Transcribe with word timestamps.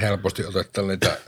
helposti 0.00 0.44
otetaan 0.44 0.88
niitä 0.88 1.18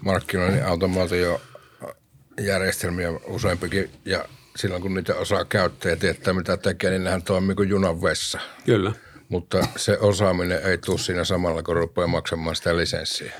markkinoinnin 0.00 0.66
automaatiojärjestelmiä 0.66 3.10
useampikin 3.26 3.90
ja 4.04 4.24
silloin 4.56 4.82
kun 4.82 4.94
niitä 4.94 5.14
osaa 5.14 5.44
käyttää 5.44 5.90
ja 5.90 5.96
tietää 5.96 6.34
mitä 6.34 6.56
tekee, 6.56 6.90
niin 6.90 7.04
nehän 7.04 7.22
toimii 7.22 7.54
kuin 7.54 7.68
junan 7.68 8.02
vessa. 8.02 8.40
Kyllä. 8.64 8.92
Mutta 9.28 9.66
se 9.76 9.98
osaaminen 9.98 10.62
ei 10.62 10.78
tule 10.78 10.98
siinä 10.98 11.24
samalla, 11.24 11.62
kun 11.62 11.76
rupeaa 11.76 12.06
maksamaan 12.06 12.56
sitä 12.56 12.76
lisenssiä. 12.76 13.32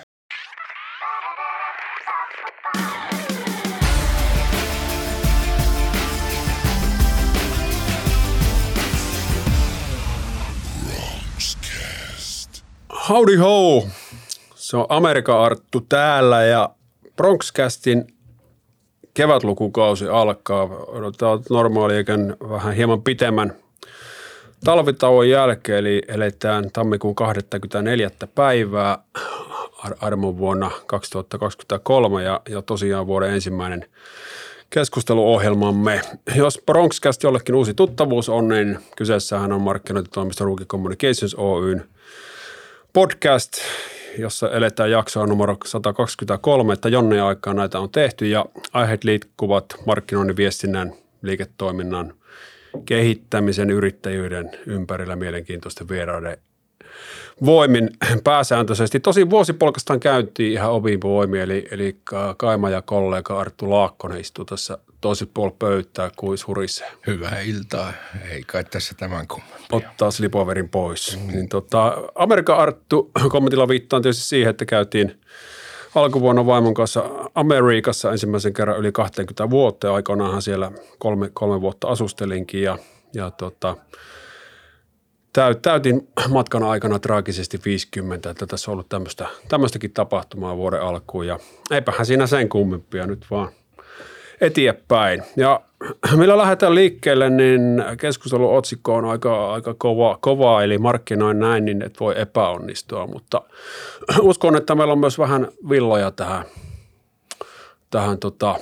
Howdy 13.09 13.37
ho! 13.37 13.89
Se 14.55 14.77
on 14.77 14.87
Amerikan 14.89 15.41
Arttu 15.41 15.81
täällä 15.81 16.45
ja 16.45 16.71
Bronxcastin 17.17 18.07
kevätlukukausi 19.15 20.09
alkaa. 20.09 20.63
Odotetaan 20.87 21.41
normaaliiken 21.51 22.37
vähän 22.49 22.75
hieman 22.75 23.03
pitemmän 23.03 23.53
talvitauon 24.65 25.29
jälkeen, 25.29 25.79
eli 25.79 26.03
eletään 26.09 26.71
tammikuun 26.73 27.15
24. 27.15 28.11
päivää 28.35 28.99
armon 30.01 30.39
vuonna 30.39 30.71
2023 30.87 32.23
ja, 32.23 32.41
ja 32.49 32.63
tosiaan 32.63 33.07
vuoden 33.07 33.35
ensimmäinen 33.35 33.85
keskusteluohjelmamme. 34.71 36.01
Jos 36.35 36.61
Bronxcast 36.67 37.23
jollekin 37.23 37.55
uusi 37.55 37.75
tuttavuus 37.75 38.29
on, 38.29 38.49
niin 38.49 38.79
kyseessähän 38.97 39.53
on 39.53 39.61
markkinointitoimisto 39.61 40.45
Ruki 40.45 40.65
Communications 40.65 41.35
Oyn 41.35 41.85
podcast, 42.95 43.53
jossa 44.19 44.51
eletään 44.51 44.91
jaksoa 44.91 45.27
numero 45.27 45.57
123, 45.65 46.73
että 46.73 46.89
jonne 46.89 47.21
aikaa 47.21 47.55
näitä 47.55 47.81
on 47.81 47.91
tehty 47.91 48.27
ja 48.27 48.47
aiheet 48.73 49.05
liikkuvat 49.05 49.65
markkinoinnin, 49.87 50.37
viestinnän, 50.37 50.93
liiketoiminnan, 51.23 52.15
kehittämisen, 52.87 53.71
yrittäjyyden 53.71 54.51
ympärillä 54.67 55.17
mielenkiintoisten 55.17 55.89
vieraiden 55.89 56.39
voimin 57.45 57.91
pääsääntöisesti. 58.25 59.01
Tosi 59.01 59.31
vuosipolkastaan 59.31 60.01
käyntiin 60.01 60.53
ihan 60.53 60.73
omiin 60.73 61.01
voimiin, 61.03 61.43
eli, 61.43 61.69
eli 61.71 61.97
Kaima 62.37 62.71
ja 62.71 62.83
kollega 62.83 63.41
Arttu 63.41 63.71
Laakkonen 63.71 64.21
istuu 64.21 64.45
tässä 64.45 64.79
tosi 65.05 65.27
puolella 65.27 65.57
pöytää 65.59 66.11
kuin 66.17 66.39
hurisee. 66.47 66.93
Hyvää 67.07 67.41
iltaa. 67.41 67.93
Ei 68.31 68.43
kai 68.43 68.65
tässä 68.65 68.95
tämän 68.99 69.29
kummempia. 69.29 69.67
Ottaa 69.73 70.11
slipoverin 70.11 70.69
pois. 70.69 71.19
Mm. 71.21 71.33
Niin 71.33 71.49
tota, 71.49 71.97
Amerikan 72.15 72.59
Arttu 72.59 73.11
kommentilla 73.31 73.69
viittaan 73.69 74.03
tietysti 74.03 74.25
siihen, 74.25 74.51
että 74.51 74.65
käytiin 74.65 75.21
alkuvuonna 75.95 76.47
vaimon 76.47 76.75
kanssa 76.75 77.05
Amerikassa 77.35 78.13
ensimmäisen 78.13 78.53
kerran 78.53 78.79
yli 78.79 78.93
20 78.93 79.51
vuotta. 79.51 79.87
Ja 79.87 79.95
aikoinaanhan 79.95 80.43
siellä 80.43 80.73
kolme, 80.99 81.31
kolme 81.33 81.61
vuotta 81.61 81.89
asustelinkin 81.89 82.63
ja, 82.63 82.79
ja 83.15 83.31
tota, 83.31 83.77
täytin 85.63 86.09
matkan 86.29 86.63
aikana 86.63 86.99
traagisesti 86.99 87.61
50, 87.65 88.31
että 88.31 88.47
tässä 88.47 88.71
on 88.71 88.73
ollut 88.73 88.89
tämmöistä, 88.89 89.27
tämmöistäkin 89.49 89.93
tapahtumaa 89.93 90.57
vuoden 90.57 90.83
alkuun 90.83 91.27
ja 91.27 91.39
eipähän 91.71 92.07
siinä 92.07 92.27
sen 92.27 92.49
kummempia 92.49 93.07
nyt 93.07 93.27
vaan– 93.31 93.49
eteenpäin. 94.45 95.23
Ja 95.37 95.61
millä 96.17 96.39
lähdetään 96.39 96.75
liikkeelle, 96.75 97.31
niin 97.31 97.85
keskustelun 98.01 98.57
otsikko 98.57 98.95
on 98.95 99.05
aika, 99.05 99.53
aika 99.53 99.75
kova, 99.75 100.19
kova, 100.21 100.63
eli 100.63 100.79
markkinoin 100.79 101.39
näin, 101.39 101.65
niin 101.65 101.83
et 101.83 102.01
voi 102.01 102.15
epäonnistua, 102.21 103.07
mutta 103.07 103.43
uskon, 104.21 104.57
että 104.57 104.75
meillä 104.75 104.93
on 104.93 104.99
myös 104.99 105.19
vähän 105.19 105.49
villoja 105.69 106.11
tähän, 106.11 106.45
tähän 107.91 108.19
tota, 108.19 108.57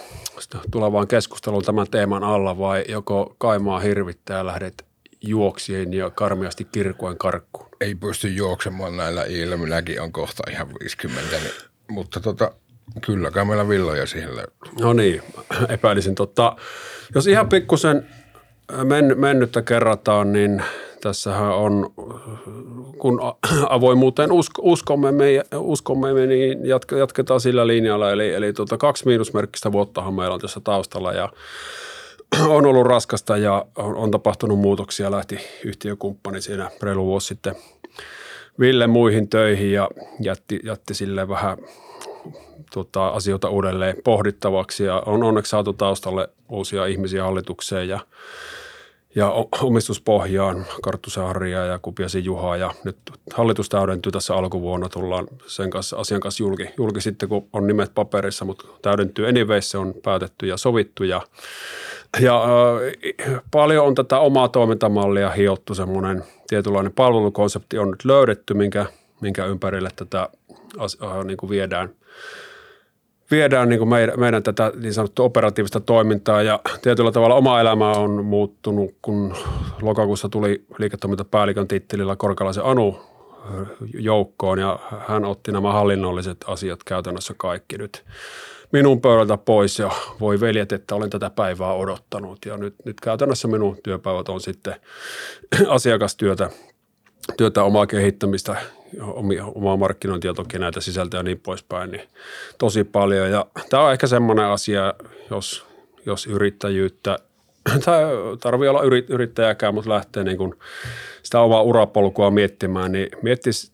tulevaan 0.70 1.08
keskusteluun 1.08 1.64
tämän 1.64 1.86
teeman 1.90 2.24
alla, 2.24 2.58
vai 2.58 2.84
joko 2.88 3.34
kaimaa 3.38 3.80
hirvittää 3.80 4.46
lähdet 4.46 4.84
juoksien 5.20 5.92
ja 5.94 6.10
karmiasti 6.10 6.64
kirkoen 6.72 7.18
karkkuun? 7.18 7.68
Ei 7.80 7.94
pysty 7.94 8.28
juoksemaan 8.28 8.96
näillä 8.96 9.24
ilminäkin 9.24 10.00
on 10.00 10.12
kohta 10.12 10.42
ihan 10.50 10.68
50, 10.80 11.36
niin, 11.36 11.52
mutta 11.88 12.20
tota, 12.20 12.52
Kyllä, 13.00 13.30
kai 13.30 13.44
meillä 13.44 13.68
villoja 13.68 14.06
siihen 14.06 14.30
No 14.80 14.92
niin, 14.92 15.22
epäilisin. 15.68 16.14
Totta, 16.14 16.56
jos 17.14 17.26
ihan 17.26 17.48
pikkusen 17.48 18.06
men, 18.84 19.14
mennyttä 19.18 19.62
kerrataan, 19.62 20.32
niin 20.32 20.62
tässähän 21.00 21.54
on, 21.54 21.92
kun 22.98 23.20
avoimuuteen 23.68 24.32
usko, 24.32 24.62
uskomme, 24.64 25.12
me, 25.12 25.26
uskomme 25.56 26.14
me, 26.14 26.26
niin 26.26 26.58
jatketaan 26.98 27.40
sillä 27.40 27.66
linjalla. 27.66 28.10
Eli, 28.10 28.34
eli 28.34 28.52
tuota, 28.52 28.78
kaksi 28.78 29.06
miinusmerkkistä 29.06 29.72
vuottahan 29.72 30.14
meillä 30.14 30.34
on 30.34 30.40
tässä 30.40 30.60
taustalla 30.60 31.12
ja 31.12 31.32
on 32.56 32.66
ollut 32.66 32.86
raskasta 32.86 33.36
ja 33.36 33.66
on, 33.76 33.96
on 33.96 34.10
tapahtunut 34.10 34.58
muutoksia. 34.58 35.10
Lähti 35.10 35.38
yhtiökumppani 35.64 36.40
siinä 36.40 36.70
reilu 36.82 37.06
vuosi 37.06 37.26
sitten 37.26 37.54
Ville 38.60 38.86
muihin 38.86 39.28
töihin 39.28 39.72
ja 39.72 39.88
jätti, 40.20 40.60
jätti 40.64 40.94
sille 40.94 41.28
vähän 41.28 41.58
tota, 42.74 43.08
asioita 43.08 43.48
uudelleen 43.48 43.96
pohdittavaksi. 44.04 44.84
Ja 44.84 45.02
on 45.06 45.22
onneksi 45.22 45.50
saatu 45.50 45.72
taustalle 45.72 46.28
uusia 46.48 46.86
ihmisiä 46.86 47.24
hallitukseen 47.24 47.88
ja, 47.88 48.00
ja 49.14 49.32
omistuspohjaan 49.62 50.66
Karttusen 50.82 51.24
Harria 51.24 51.64
ja 51.64 51.78
Kupiasin 51.78 52.24
Juhaa 52.24 52.56
ja 52.56 52.74
nyt 52.84 52.96
hallitus 53.34 53.68
täydentyy 53.68 54.12
tässä 54.12 54.34
alkuvuonna, 54.34 54.88
tullaan 54.88 55.26
sen 55.46 55.70
kanssa, 55.70 55.96
asian 55.96 56.20
kanssa 56.20 56.42
julki, 56.42 56.68
julki 56.76 57.00
sitten, 57.00 57.28
kun 57.28 57.48
on 57.52 57.66
nimet 57.66 57.94
paperissa, 57.94 58.44
mutta 58.44 58.64
täydentyy 58.82 59.28
anyways, 59.28 59.70
se 59.70 59.78
on 59.78 59.94
päätetty 60.02 60.46
ja 60.46 60.56
sovittu. 60.56 61.04
Ja, 61.04 61.22
ja 62.20 62.44
äh, 62.44 63.40
paljon 63.50 63.86
on 63.86 63.94
tätä 63.94 64.18
omaa 64.18 64.48
toimintamallia 64.48 65.30
hiottu, 65.30 65.74
semmoinen 65.74 66.24
tietynlainen 66.48 66.92
palvelukonsepti 66.92 67.78
on 67.78 67.90
nyt 67.90 68.04
löydetty, 68.04 68.54
minkä, 68.54 68.86
minkä 69.20 69.46
ympärille 69.46 69.88
tätä 69.96 70.28
äh, 70.80 71.24
niin 71.24 71.36
kuin 71.36 71.50
viedään– 71.50 71.90
viedään 73.30 73.68
niin 73.68 73.78
kuin 73.78 73.88
meidän, 73.88 74.20
meidän 74.20 74.42
tätä 74.42 74.72
niin 74.80 74.94
sanottua 74.94 75.24
operatiivista 75.24 75.80
toimintaa 75.80 76.42
ja 76.42 76.60
tietyllä 76.82 77.12
tavalla 77.12 77.34
oma 77.34 77.60
elämä 77.60 77.90
on 77.90 78.24
muuttunut, 78.24 78.94
kun 79.02 79.36
lokakuussa 79.82 80.28
tuli 80.28 80.64
liiketoimintapäällikön 80.78 81.68
tittelillä 81.68 82.16
Korkalaisen 82.16 82.64
Anu 82.64 83.00
joukkoon 83.94 84.58
ja 84.58 84.78
hän 85.08 85.24
otti 85.24 85.52
nämä 85.52 85.72
hallinnolliset 85.72 86.38
asiat 86.46 86.84
käytännössä 86.84 87.34
kaikki 87.36 87.78
nyt 87.78 88.04
minun 88.72 89.00
pöydältä 89.00 89.36
pois 89.36 89.78
ja 89.78 89.90
voi 90.20 90.40
veljet, 90.40 90.72
että 90.72 90.94
olen 90.94 91.10
tätä 91.10 91.30
päivää 91.30 91.72
odottanut. 91.72 92.38
Ja 92.46 92.56
nyt, 92.56 92.74
nyt 92.84 93.00
käytännössä 93.00 93.48
minun 93.48 93.78
työpäivät 93.82 94.28
on 94.28 94.40
sitten 94.40 94.74
asiakastyötä 95.68 96.50
työtä 97.36 97.62
omaa 97.62 97.86
kehittämistä 97.86 98.56
omaa 99.54 99.76
markkinointia 99.76 100.34
toki 100.34 100.58
näitä 100.58 100.80
sisältöjä 100.80 101.18
ja 101.18 101.22
niin 101.22 101.40
poispäin, 101.40 101.90
niin 101.90 102.08
tosi 102.58 102.84
paljon. 102.84 103.30
Ja 103.30 103.46
tämä 103.70 103.82
on 103.82 103.92
ehkä 103.92 104.06
semmoinen 104.06 104.44
asia, 104.44 104.94
jos, 105.30 105.66
jos 106.06 106.26
yrittäjyyttä, 106.26 107.18
tai 107.84 108.02
tarvii 108.40 108.68
olla 108.68 108.82
yrit, 108.82 109.10
yrittäjäkään, 109.10 109.74
mutta 109.74 109.90
lähtee 109.90 110.24
niin 110.24 110.38
kuin 110.38 110.54
sitä 111.22 111.40
omaa 111.40 111.62
urapolkua 111.62 112.30
miettimään, 112.30 112.92
niin 112.92 113.08
miettisi 113.22 113.72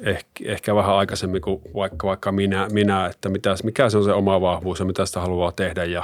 ehkä, 0.00 0.44
ehkä 0.44 0.74
vähän 0.74 0.96
aikaisemmin 0.96 1.40
kuin 1.40 1.60
vaikka, 1.74 2.06
vaikka 2.06 2.32
minä, 2.32 2.68
minä 2.72 3.06
että 3.06 3.28
mitä, 3.28 3.54
mikä 3.64 3.90
se 3.90 3.98
on 3.98 4.04
se 4.04 4.12
oma 4.12 4.40
vahvuus 4.40 4.78
ja 4.78 4.84
mitä 4.84 5.06
sitä 5.06 5.20
haluaa 5.20 5.52
tehdä 5.52 5.84
ja 5.84 6.02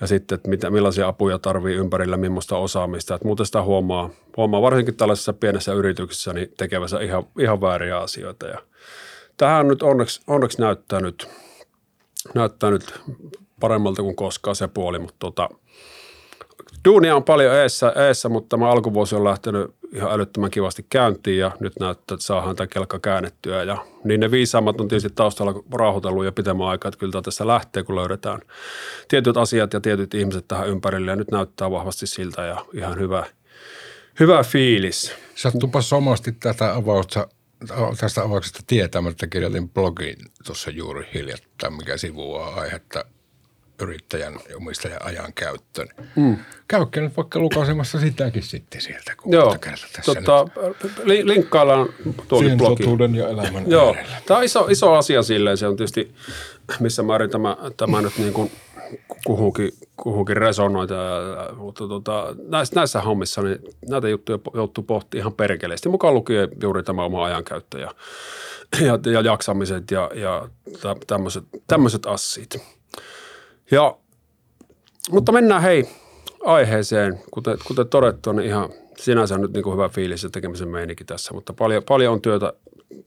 ja 0.00 0.06
sitten, 0.06 0.36
että 0.36 0.48
mitä, 0.48 0.70
millaisia 0.70 1.08
apuja 1.08 1.38
tarvii 1.38 1.74
ympärillä, 1.76 2.16
millaista 2.16 2.56
osaamista. 2.56 3.14
Että 3.14 3.26
muuten 3.26 3.46
sitä 3.46 3.62
huomaa, 3.62 4.10
huomaa 4.36 4.62
varsinkin 4.62 4.96
tällaisessa 4.96 5.32
pienessä 5.32 5.72
yrityksessä 5.72 6.32
niin 6.32 6.52
tekevänsä 6.56 7.00
ihan, 7.00 7.24
ihan 7.38 7.60
vääriä 7.60 7.98
asioita. 7.98 8.46
Ja 8.46 8.58
tähän 9.36 9.68
nyt 9.68 9.82
onneksi, 9.82 10.20
onneksi 10.26 10.60
näyttää, 10.60 11.00
nyt, 11.00 11.28
näyttää 12.34 12.70
nyt 12.70 13.00
paremmalta 13.60 14.02
kuin 14.02 14.16
koskaan 14.16 14.56
se 14.56 14.68
puoli, 14.68 14.98
mutta 14.98 15.16
tota, 15.18 15.48
duunia 16.84 17.16
on 17.16 17.24
paljon 17.24 17.54
eessä, 17.54 17.92
eessä, 18.08 18.28
mutta 18.28 18.56
tämä 18.56 18.70
alkuvuosi 18.70 19.16
on 19.16 19.24
lähtenyt 19.24 19.74
ihan 19.94 20.12
älyttömän 20.12 20.50
kivasti 20.50 20.86
käyntiin 20.90 21.38
ja 21.38 21.50
nyt 21.60 21.72
näyttää, 21.80 22.14
että 22.14 22.26
saadaan 22.26 22.56
tämä 22.56 22.66
kelkka 22.66 22.98
käännettyä. 22.98 23.64
Ja 23.64 23.86
niin 24.04 24.20
ne 24.20 24.30
viisaammat 24.30 24.80
on 24.80 24.88
tietysti 24.88 25.12
taustalla 25.14 25.62
rauhoitellut 25.74 26.24
jo 26.24 26.32
pitemmän 26.32 26.66
aikaa, 26.66 26.88
että 26.88 26.98
kyllä 26.98 27.22
tässä 27.22 27.46
lähtee, 27.46 27.82
kun 27.82 27.96
löydetään 27.96 28.40
tietyt 29.08 29.36
asiat 29.36 29.72
ja 29.72 29.80
tietyt 29.80 30.14
ihmiset 30.14 30.48
tähän 30.48 30.68
ympärille 30.68 31.10
ja 31.10 31.16
nyt 31.16 31.30
näyttää 31.30 31.70
vahvasti 31.70 32.06
siltä 32.06 32.42
ja 32.42 32.64
ihan 32.74 32.98
hyvä, 32.98 33.26
hyvä 34.20 34.42
fiilis. 34.42 35.12
Sattupa 35.34 35.82
somasti 35.82 36.32
tätä 36.32 36.74
avausta 36.74 37.28
tästä 38.00 38.22
avauksesta 38.22 38.60
tietämättä 38.66 39.26
kirjoitin 39.26 39.68
blogin 39.68 40.16
tuossa 40.46 40.70
juuri 40.70 41.08
hiljattain, 41.14 41.72
mikä 41.72 41.96
sivuaa 41.96 42.60
aihetta 42.60 43.04
yrittäjän 43.80 44.34
ja 44.48 44.56
omistajan 44.56 45.04
ajan 45.04 45.32
käyttö. 45.34 45.86
Mm. 46.16 46.36
Käykää 46.68 47.02
nyt 47.02 47.16
vaikka 47.16 47.38
lukaisemassa 47.38 48.00
sitäkin 48.00 48.42
sitten 48.42 48.80
sieltä. 48.80 49.12
Kun 49.16 49.32
Joo, 49.32 49.56
tässä 49.92 50.14
tota, 50.14 50.46
li, 51.04 51.26
linkkaillaan 51.26 51.88
tuolle 52.28 52.56
blogiin. 52.56 53.14
ja 53.14 53.28
elämän 53.28 53.70
Joo, 53.70 53.96
tämä 54.26 54.38
on 54.38 54.44
iso, 54.44 54.66
iso 54.66 54.92
asia 54.92 55.22
silleen, 55.22 55.56
se 55.56 55.66
on 55.66 55.76
tietysti 55.76 56.14
missä 56.80 57.02
määrin 57.02 57.30
tämä, 57.30 57.56
tämä 57.76 58.02
nyt 58.02 58.18
niin 58.18 58.32
kuin 58.32 58.50
kuhunkin, 59.26 59.70
kuhunkin 59.96 60.36
resonoita, 60.36 60.94
mutta 61.56 61.88
tota, 61.88 62.36
näissä, 62.48 62.74
näissä 62.76 63.00
hommissa 63.00 63.42
niin 63.42 63.58
näitä 63.88 64.08
juttuja 64.08 64.38
joutuu 64.54 64.84
pohtimaan 64.84 65.20
ihan 65.20 65.32
perkeleesti, 65.32 65.88
mukaan 65.88 66.14
lukien 66.14 66.48
juuri 66.62 66.82
tämä 66.82 67.04
oma 67.04 67.24
ajankäyttö 67.24 67.78
ja, 67.78 67.94
ja, 68.86 68.98
ja 69.12 69.20
jaksamiset 69.20 69.90
ja, 69.90 70.10
ja 70.14 70.48
tämmöiset, 71.06 71.44
tämmöiset 71.66 72.06
assit. 72.06 72.79
Ja, 73.70 73.96
mutta 75.10 75.32
mennään 75.32 75.62
hei 75.62 75.88
aiheeseen, 76.44 77.20
kuten, 77.30 77.58
kuten 77.66 77.88
todettu, 77.88 78.32
niin 78.32 78.46
ihan 78.46 78.70
sinänsä 78.98 79.38
nyt 79.38 79.52
niin 79.52 79.62
kuin 79.62 79.72
hyvä 79.72 79.88
fiilis 79.88 80.22
ja 80.22 80.30
tekemisen 80.30 80.68
meininki 80.68 81.04
tässä, 81.04 81.34
mutta 81.34 81.52
paljon, 81.52 81.82
paljon 81.88 82.12
on 82.12 82.22
työtä, 82.22 82.52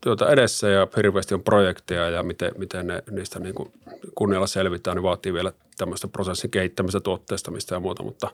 työtä 0.01 0.30
edessä 0.30 0.69
ja 0.69 0.88
hirveästi 0.98 1.33
on 1.33 1.44
projekteja 1.44 2.10
ja 2.10 2.24
miten, 2.24 2.51
miten 2.57 2.88
ne, 2.88 3.04
niistä 3.12 3.39
niin 3.39 3.56
kuin 3.56 3.71
kunnialla 4.15 4.48
selvitään, 4.48 4.98
niin 4.98 5.04
vaatii 5.04 5.33
vielä 5.33 5.51
tämmöistä 5.77 6.07
prosessin 6.07 6.51
kehittämistä, 6.51 7.00
tuotteistamista 7.00 7.74
ja 7.74 7.80
muuta, 7.80 8.04
mutta, 8.04 8.31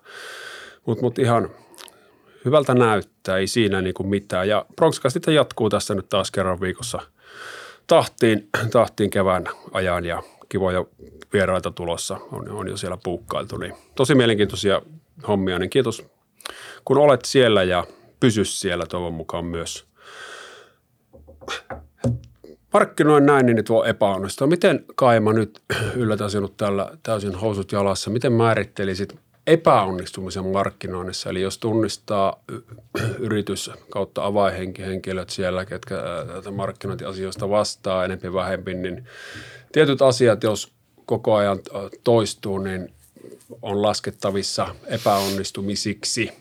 mutta, 0.86 1.02
mutta 1.02 1.22
ihan 1.22 1.50
hyvältä 2.46 2.74
näyttää, 2.74 3.38
ei 3.38 3.48
siinä 3.48 3.82
niin 3.82 3.94
kuin 3.94 4.08
mitään. 4.08 4.48
Ja 4.48 4.66
Bronxcast 4.76 5.28
jatkuu 5.28 5.70
tässä 5.70 5.96
nyt 5.96 6.10
taas 6.10 6.32
kerran 6.32 6.62
viikossa 6.62 7.00
tahtiin, 7.88 8.50
tahtiin 8.72 9.10
kevään 9.10 9.46
ajan 9.72 10.06
ja 10.06 10.24
kivoja 10.50 10.86
vieraita 11.34 11.72
tulossa 11.72 12.20
on, 12.32 12.52
on 12.52 12.68
jo 12.68 12.78
siellä 12.78 12.98
puukkailtu. 13.04 13.58
Niin 13.58 13.74
tosi 13.96 14.16
mielenkiintoisia 14.16 14.82
hommia, 15.28 15.60
niin 15.60 15.70
kiitos 15.70 16.06
kun 16.86 16.98
olet 16.98 17.26
siellä 17.26 17.64
ja 17.64 17.88
pysy 18.20 18.46
siellä 18.46 18.86
toivon 18.86 19.14
mukaan 19.14 19.46
myös. 19.46 19.86
Markkinoin 22.74 23.26
näin, 23.26 23.46
niin 23.46 23.66
tuo 23.66 23.86
epäonnistuu. 23.86 24.48
Miten 24.48 24.86
Kaima 24.96 25.34
nyt 25.34 25.62
yllätä 25.96 26.30
sinut 26.30 26.58
tällä 26.58 26.92
täysin 27.04 27.36
housut 27.36 27.72
jalassa? 27.72 28.10
Miten 28.10 28.34
määrittelisit 28.34 29.20
epäonnistumisen 29.50 30.48
markkinoinnissa? 30.48 31.30
Eli 31.30 31.42
jos 31.42 31.58
tunnistaa 31.58 32.44
yritys 33.20 33.72
kautta 33.90 34.26
avaihenkilöt 34.26 35.30
siellä, 35.30 35.66
ketkä 35.66 35.96
markkinointiasioista 36.52 37.50
vastaa 37.50 38.06
enempi 38.06 38.34
vähempi, 38.34 38.74
niin 38.74 39.06
tietyt 39.72 40.02
asiat, 40.02 40.44
jos 40.44 40.72
koko 41.06 41.36
ajan 41.36 41.60
toistuu, 42.04 42.58
niin 42.58 42.94
on 43.62 43.82
laskettavissa 43.82 44.76
epäonnistumisiksi 44.88 46.32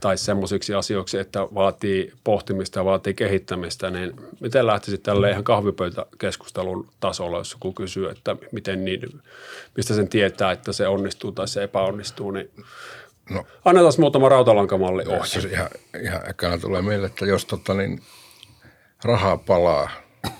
tai 0.00 0.18
semmoisiksi 0.18 0.74
asioiksi, 0.74 1.18
että 1.18 1.40
vaatii 1.40 2.12
pohtimista 2.24 2.78
ja 2.78 2.84
vaatii 2.84 3.14
kehittämistä, 3.14 3.90
niin 3.90 4.12
miten 4.40 4.66
lähtisit 4.66 5.02
tälle 5.02 5.30
ihan 5.30 5.44
kahvipöytäkeskustelun 5.44 6.88
tasolla, 7.00 7.38
jos 7.38 7.52
joku 7.52 7.72
kysyy, 7.72 8.10
että 8.10 8.36
miten 8.52 8.84
niin, 8.84 9.22
mistä 9.76 9.94
sen 9.94 10.08
tietää, 10.08 10.52
että 10.52 10.72
se 10.72 10.88
onnistuu 10.88 11.32
tai 11.32 11.48
se 11.48 11.62
epäonnistuu, 11.62 12.30
niin 12.30 12.50
no, 13.30 13.46
annetaan 13.64 13.92
muutama 13.98 14.28
rautalankamalli 14.28 15.02
ohje. 15.06 15.50
Ihan, 15.50 15.70
ihan 16.02 16.30
ekana 16.30 16.58
tulee 16.58 16.82
mieleen, 16.82 17.10
että 17.10 17.26
jos 17.26 17.44
tota, 17.44 17.74
niin, 17.74 18.02
rahaa 19.04 19.36
palaa 19.36 19.90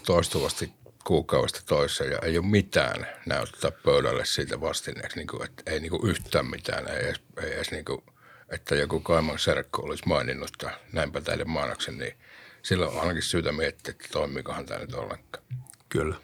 toistuvasti 0.06 0.72
kuukaudesta 1.04 1.60
toiseen 1.66 2.10
ja 2.10 2.18
ei 2.22 2.38
ole 2.38 2.46
mitään 2.46 3.06
näyttää 3.26 3.70
pöydälle 3.84 4.24
siitä 4.24 4.60
vastineeksi, 4.60 5.16
niin 5.16 5.26
kuin, 5.26 5.44
että 5.44 5.62
ei 5.66 5.80
niin 5.80 5.90
kuin 5.90 6.10
yhtään 6.10 6.46
mitään, 6.46 6.88
ei 6.88 7.04
edes, 7.04 7.20
ei 7.42 7.52
edes 7.52 7.70
niin 7.70 7.84
kuin, 7.84 8.02
että 8.50 8.74
joku 8.74 9.00
Kaiman 9.00 9.38
serkku 9.38 9.86
olisi 9.86 10.02
maininnut, 10.06 10.50
että 10.52 10.78
näinpä 10.92 11.20
teille 11.20 11.44
mainoksen, 11.44 11.98
niin 11.98 12.14
silloin 12.62 12.90
on 12.90 13.00
ainakin 13.00 13.22
syytä 13.22 13.52
miettiä, 13.52 13.90
että 13.90 14.08
toimiikohan 14.12 14.66
tämä 14.66 14.80
nyt 14.80 14.94
ollenkaan. 14.94 15.44
Kyllä. 15.88 16.16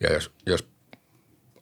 Ja 0.00 0.12
jos, 0.12 0.32
jos 0.46 0.68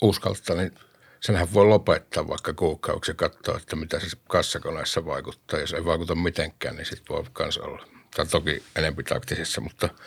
uskaltaa, 0.03 0.57
niin 0.57 0.75
senhän 1.21 1.53
voi 1.55 1.67
lopettaa 1.67 2.29
vaikka 2.29 2.53
kuukausi 2.53 3.11
ja 3.11 3.15
katsoa, 3.15 3.57
että 3.57 3.77
mitä 3.77 4.01
se 4.01 4.07
kassakoneessa 4.29 5.05
vaikuttaa. 5.05 5.61
Jos 5.61 5.73
ei 5.73 5.85
vaikuta 5.85 6.15
mitenkään, 6.15 6.77
niin 6.77 6.87
sitten 6.87 7.17
voi 7.17 7.25
myös 7.39 7.59
olla. 7.59 7.87
Tai 8.17 8.27
toki 8.27 8.63
enempi 8.77 9.03
taktisissa, 9.03 9.61
mutta– 9.61 9.89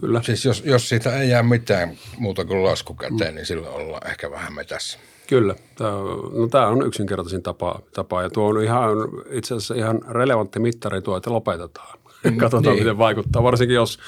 Kyllä. 0.00 0.22
Siis 0.22 0.44
jos, 0.44 0.62
jos 0.64 0.88
siitä 0.88 1.20
ei 1.20 1.30
jää 1.30 1.42
mitään 1.42 1.98
muuta 2.18 2.44
kuin 2.44 2.64
lasku 2.64 2.94
käteen, 2.94 3.32
mm. 3.32 3.34
niin 3.34 3.46
silloin 3.46 3.74
ollaan 3.74 4.10
ehkä 4.10 4.30
vähän 4.30 4.52
metässä. 4.52 4.98
Kyllä. 5.28 5.54
Tämä 5.74 5.94
on, 5.94 6.30
no, 6.40 6.48
tämä 6.48 6.66
on 6.66 6.86
yksinkertaisin 6.86 7.42
tapa, 7.42 7.80
tapa 7.92 8.22
ja 8.22 8.30
tuo 8.30 8.48
on 8.48 8.62
ihan, 8.62 8.92
itse 9.30 9.54
asiassa 9.54 9.74
ihan 9.74 10.00
relevantti 10.08 10.58
mittari 10.58 11.02
tuo, 11.02 11.16
että 11.16 11.32
lopetetaan. 11.32 11.98
Mm, 12.24 12.36
Katsotaan, 12.36 12.74
niin. 12.74 12.84
miten 12.84 12.98
vaikuttaa. 12.98 13.42
Varsinkin 13.42 13.74
jos, 13.74 13.98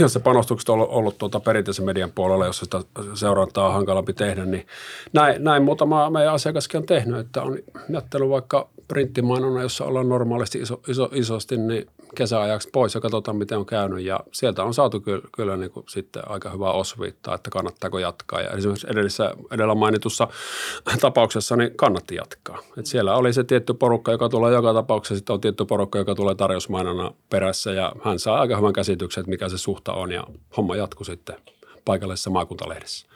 jos 0.00 0.12
se 0.12 0.20
panostukset 0.20 0.68
on 0.68 0.74
ollut, 0.74 0.88
ollut 0.90 1.18
tuota 1.18 1.40
perinteisen 1.40 1.84
median 1.84 2.12
puolella, 2.12 2.46
jos 2.46 2.58
sitä 2.58 2.80
seurantaa 3.14 3.66
on 3.66 3.72
hankalampi 3.72 4.12
tehdä, 4.12 4.44
niin 4.44 4.66
näin, 5.12 5.44
näin 5.44 5.62
muutama 5.62 6.10
meidän 6.10 6.32
asiakaskin 6.32 6.78
on 6.78 6.86
tehnyt, 6.86 7.18
että 7.18 7.42
on 7.42 7.58
jättänyt 7.90 8.28
vaikka 8.28 8.68
printtimainona, 8.88 9.62
jossa 9.62 9.84
ollaan 9.84 10.08
normaalisti 10.08 10.58
iso, 10.58 10.80
iso, 10.88 11.08
isosti, 11.12 11.56
niin 11.56 11.86
kesäajaksi 12.16 12.68
pois 12.72 12.94
ja 12.94 13.00
katsotaan, 13.00 13.36
miten 13.36 13.58
on 13.58 13.66
käynyt. 13.66 14.04
Ja 14.04 14.20
sieltä 14.32 14.64
on 14.64 14.74
saatu 14.74 15.00
kyllä, 15.00 15.22
kyllä 15.36 15.56
niin 15.56 15.70
kuin 15.70 15.86
sitten 15.88 16.30
aika 16.30 16.50
hyvää 16.50 16.72
osviittaa, 16.72 17.34
että 17.34 17.50
kannattaako 17.50 17.98
jatkaa. 17.98 18.40
Ja 18.40 18.50
esimerkiksi 18.50 18.86
edellisessä, 18.90 19.34
edellä 19.50 19.74
mainitussa 19.74 20.28
tapauksessa 21.00 21.56
niin 21.56 21.76
kannatti 21.76 22.14
jatkaa. 22.14 22.58
Et 22.78 22.86
siellä 22.86 23.16
oli 23.16 23.32
se 23.32 23.44
tietty 23.44 23.74
porukka, 23.74 24.12
joka 24.12 24.28
tulee 24.28 24.52
joka 24.52 24.74
tapauksessa, 24.74 25.16
sitten 25.16 25.34
on 25.34 25.40
tietty 25.40 25.64
porukka, 25.64 25.98
joka 25.98 26.14
tulee 26.14 26.34
tarjousmainona 26.34 27.14
perässä 27.30 27.72
ja 27.72 27.92
hän 28.04 28.18
saa 28.18 28.40
aika 28.40 28.56
hyvän 28.56 28.72
käsityksen, 28.72 29.20
että 29.20 29.30
mikä 29.30 29.48
se 29.48 29.58
suhta 29.58 29.92
on 29.92 30.12
ja 30.12 30.24
homma 30.56 30.76
jatkuu 30.76 31.04
sitten 31.04 31.36
paikallisessa 31.84 32.30
maakuntalehdessä. 32.30 33.06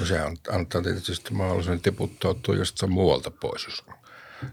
No 0.00 0.06
se 0.06 0.20
antaa 0.52 0.82
tietysti 0.82 1.34
mahdollisuuden 1.34 1.80
tiputtautua 1.80 2.54
jostain 2.54 2.92
muualta 2.92 3.30
pois, 3.30 3.64
jos 3.64 3.84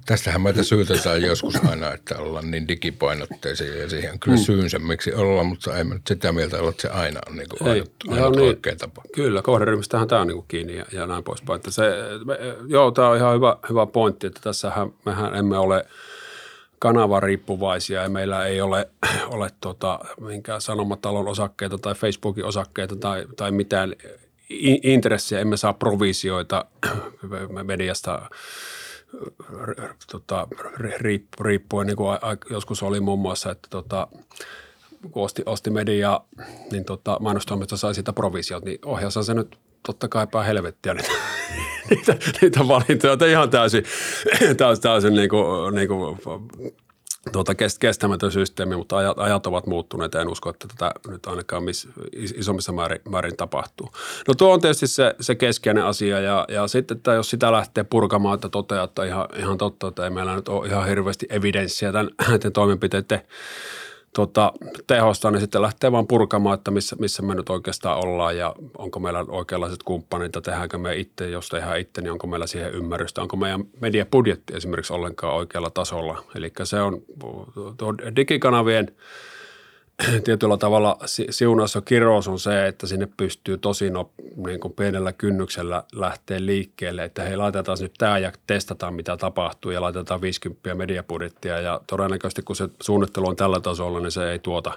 Tästähän 0.06 0.42
meitä 0.42 0.64
syytetään 0.64 1.22
joskus 1.22 1.56
aina, 1.70 1.94
että 1.94 2.18
ollaan 2.18 2.52
niin 2.52 2.68
digipainotteisia 2.68 3.76
ja 3.76 3.90
siihen 3.90 4.12
on 4.12 4.20
kyllä 4.20 4.38
mm. 4.38 4.44
syynsä, 4.44 4.80
miksi 4.80 5.14
ollaan, 5.14 5.46
mutta 5.46 5.78
ei 5.78 5.84
me 5.84 5.94
nyt 5.94 6.08
sitä 6.08 6.32
mieltä 6.32 6.60
olla, 6.60 6.70
että 6.70 6.82
se 6.82 6.90
aina 6.90 7.20
on 7.30 7.36
niin 7.36 7.50
kuin 7.50 7.70
ainut, 7.70 7.92
ainut 8.10 8.36
niin, 8.36 8.48
oikea 8.48 8.76
tapa. 8.76 9.02
Kyllä, 9.16 9.42
kohderyhmistähän 9.42 10.08
tämä 10.08 10.22
on 10.22 10.28
niin 10.28 10.36
kuin 10.36 10.46
kiinni 10.48 10.78
ja, 10.78 10.86
ja 10.92 11.08
näin 11.08 11.24
poispäin. 11.24 11.56
Että 11.56 11.72
se, 11.72 11.84
me, 12.26 12.38
joo, 12.68 12.92
tämä 12.92 13.10
on 13.10 13.18
ihan 13.18 13.36
hyvä, 13.36 13.58
hyvä 13.70 13.86
pointti, 13.86 14.28
että 14.28 14.42
tässähän 14.44 14.94
mehän 15.06 15.36
emme 15.36 15.58
ole 15.58 15.86
kanavariippuvaisia 16.80 18.04
ja 18.04 18.10
meillä 18.10 18.46
ei 18.46 18.62
ole, 18.62 18.90
ole 19.28 19.50
tota, 19.62 20.00
minkään 20.22 20.62
sanomatalon 20.62 21.28
osakkeita 21.28 21.78
tai 21.78 21.96
Facebookin 21.96 22.46
osakkeita 22.46 22.96
tai, 22.96 23.26
tai 23.36 23.52
mitään 23.52 23.96
intressiä, 24.84 25.40
emme 25.40 25.58
saa 25.58 25.74
provisioita 25.74 26.66
mediasta– 27.64 28.22
tota, 30.12 30.48
riippuen, 31.38 31.88
niin 31.88 31.98
kuin 31.98 32.18
joskus 32.50 32.84
oli 32.84 33.00
muun 33.00 33.20
muassa, 33.20 33.52
että 33.52 33.68
tota, 33.70 34.08
kun 35.12 35.24
osti, 35.24 35.44
osti 35.46 35.70
media, 35.70 36.22
niin 36.72 36.86
tota, 36.86 37.18
mainostoimisto 37.20 37.78
sai 37.78 37.96
siitä 37.96 38.14
provisiot, 38.14 38.66
niin 38.66 38.80
ohjassa 38.86 39.24
se 39.24 39.34
nyt 39.34 39.58
totta 39.86 40.08
kai 40.08 40.28
pää 40.28 40.44
helvettiä 40.44 40.94
niitä, 40.94 41.12
niitä, 41.90 42.18
niitä 42.42 42.68
valintoja. 42.68 43.14
Että 43.14 43.26
ihan 43.26 43.50
täysin, 43.50 43.84
täysin, 44.58 44.82
täysin 44.82 45.14
niin 45.14 45.30
kuin, 45.30 45.76
niin 45.76 45.88
kuin 45.88 46.20
tuota, 47.32 47.56
kestämätön 47.80 48.32
systeemi, 48.32 48.76
mutta 48.76 48.98
ajat, 48.98 49.20
ajat 49.20 49.48
ovat 49.48 49.68
muuttuneet 49.68 50.14
ja 50.14 50.22
en 50.22 50.30
usko, 50.30 50.50
että 50.50 50.68
tätä 50.68 50.92
nyt 51.08 51.26
ainakaan 51.26 51.64
miss, 51.64 51.88
isommissa 52.14 52.72
määrin, 52.72 53.02
määrin 53.10 53.38
tapahtuu. 53.38 53.92
No 54.28 54.34
tuo 54.34 54.54
on 54.54 54.62
tietysti 54.62 54.88
se, 54.88 55.16
se 55.20 55.36
keskeinen 55.36 55.86
asia 55.86 56.20
ja, 56.20 56.46
ja 56.50 56.68
sitten, 56.68 56.98
että 56.98 57.14
jos 57.14 57.30
sitä 57.30 57.52
lähtee 57.52 57.84
purkamaan, 57.84 58.36
että 58.36 58.50
toteaa, 58.50 58.84
että 58.84 59.06
ihan, 59.06 59.28
ihan 59.38 59.58
totta, 59.58 59.88
että 59.88 60.04
ei 60.04 60.10
meillä 60.10 60.36
nyt 60.36 60.48
ole 60.48 60.68
ihan 60.68 60.88
hirveästi 60.88 61.26
evidenssiä 61.30 61.92
tämän, 61.92 62.10
näiden 62.30 62.52
toimenpiteiden 62.52 63.22
tota, 64.16 64.54
tehosta, 64.88 65.32
niin 65.32 65.42
sitten 65.42 65.62
lähtee 65.62 65.92
vaan 65.92 66.08
purkamaan, 66.08 66.54
että 66.54 66.72
missä, 66.72 66.96
missä 67.00 67.22
me 67.22 67.36
nyt 67.36 67.50
oikeastaan 67.50 67.98
ollaan 67.98 68.38
ja 68.38 68.56
onko 68.78 69.00
meillä 69.00 69.26
oikeanlaiset 69.28 69.84
kumppanit, 69.84 70.32
tehdäänkö 70.32 70.78
me 70.78 70.96
itse, 70.96 71.30
jos 71.30 71.50
tehdään 71.50 71.80
itse, 71.80 72.02
niin 72.02 72.12
onko 72.12 72.28
meillä 72.28 72.48
siihen 72.48 72.72
ymmärrystä, 72.72 73.22
onko 73.22 73.38
meidän 73.38 73.64
mediabudjetti 73.82 74.56
esimerkiksi 74.56 74.94
ollenkaan 74.94 75.36
oikealla 75.36 75.70
tasolla. 75.70 76.24
Eli 76.36 76.52
se 76.64 76.82
on 76.82 77.02
tuo 77.78 77.94
digikanavien 78.16 78.88
tietyllä 80.24 80.58
tavalla 80.58 80.98
siunassa 81.30 81.82
kirous 81.82 82.28
on 82.28 82.40
se, 82.40 82.68
että 82.68 82.88
sinne 82.88 83.08
pystyy 83.18 83.58
tosi 83.58 83.90
no, 83.90 84.10
niin 84.48 84.60
kuin 84.60 84.74
pienellä 84.74 85.14
kynnyksellä 85.14 85.84
lähteä 85.94 86.46
liikkeelle, 86.46 87.04
että 87.04 87.24
hei 87.24 87.38
laitetaan 87.38 87.78
nyt 87.82 87.94
tämä 87.98 88.18
ja 88.18 88.32
testataan 88.48 88.94
mitä 88.94 89.18
tapahtuu 89.18 89.72
ja 89.72 89.82
laitetaan 89.82 90.22
50 90.22 90.76
mediapudjettia 90.76 91.60
ja 91.60 91.82
todennäköisesti 91.88 92.42
kun 92.42 92.56
se 92.56 92.70
suunnittelu 92.82 93.28
on 93.28 93.36
tällä 93.36 93.60
tasolla, 93.60 94.00
niin 94.00 94.12
se 94.12 94.32
ei 94.32 94.40
tuota, 94.40 94.72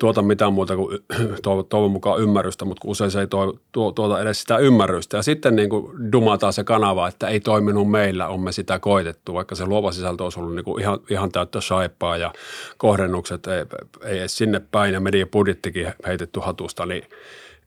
tuota 0.00 0.22
mitään 0.22 0.52
muuta 0.52 0.76
kuin 0.76 0.98
toivon 1.68 1.90
mukaan 1.90 2.20
ymmärrystä, 2.20 2.64
mutta 2.64 2.88
usein 2.88 3.10
se 3.10 3.20
ei 3.20 3.26
tuo, 3.26 3.92
tuota 3.92 4.20
edes 4.20 4.40
sitä 4.40 4.58
ymmärrystä. 4.58 5.16
Ja 5.16 5.22
sitten 5.22 5.56
niin 5.56 5.70
kuin 5.70 6.12
dumataan 6.12 6.52
se 6.52 6.64
kanava, 6.64 7.08
että 7.08 7.28
ei 7.28 7.40
toiminut 7.40 7.90
meillä, 7.90 8.28
on 8.28 8.40
me 8.40 8.52
sitä 8.52 8.78
koitettu, 8.78 9.34
vaikka 9.34 9.54
se 9.54 9.66
luova 9.66 9.92
sisältö 9.92 10.24
olisi 10.24 10.40
ollut 10.40 10.54
niin 10.54 10.64
kuin 10.64 10.82
ihan, 10.82 10.98
ihan 11.10 11.32
täyttä 11.32 11.60
saippaa 11.60 12.16
ja 12.16 12.32
kohdennukset 12.78 13.46
ei, 13.46 13.64
ei 14.04 14.18
edes 14.18 14.35
sinne 14.36 14.60
päin 14.60 14.94
ja 14.94 15.00
mediapudjettikin 15.00 15.92
heitetty 16.06 16.40
hatusta, 16.40 16.86
niin 16.86 17.02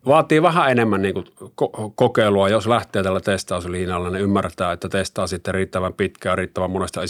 vaatii 0.06 0.42
vähän 0.42 0.72
enemmän 0.72 1.02
niin 1.02 1.14
kuin 1.14 1.26
ko- 1.42 1.92
kokeilua. 1.96 2.50
Jos 2.50 2.68
lähtee 2.68 3.04
tällä 3.04 3.20
testauslinjalla, 3.20 4.10
niin 4.10 4.24
ymmärtää, 4.24 4.72
että 4.72 4.90
testaa 4.90 5.28
sitten 5.28 5.54
riittävän 5.54 5.94
pitkään, 5.94 6.38
riittävän 6.38 6.72
monesta 6.72 7.02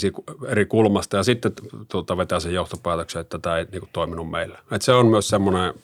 eri 0.48 0.66
kulmasta 0.66 1.16
ja 1.16 1.22
sitten 1.22 1.52
tuota, 1.88 2.16
vetää 2.16 2.40
sen 2.40 2.54
johtopäätöksen, 2.54 3.20
että 3.20 3.38
tämä 3.38 3.58
ei 3.58 3.66
niin 3.72 3.80
kuin, 3.80 3.90
toiminut 3.92 4.30
meillä. 4.30 4.58
Et 4.72 4.82
se 4.82 4.92
on 4.92 5.06
myös 5.06 5.28
semmoinen 5.28 5.74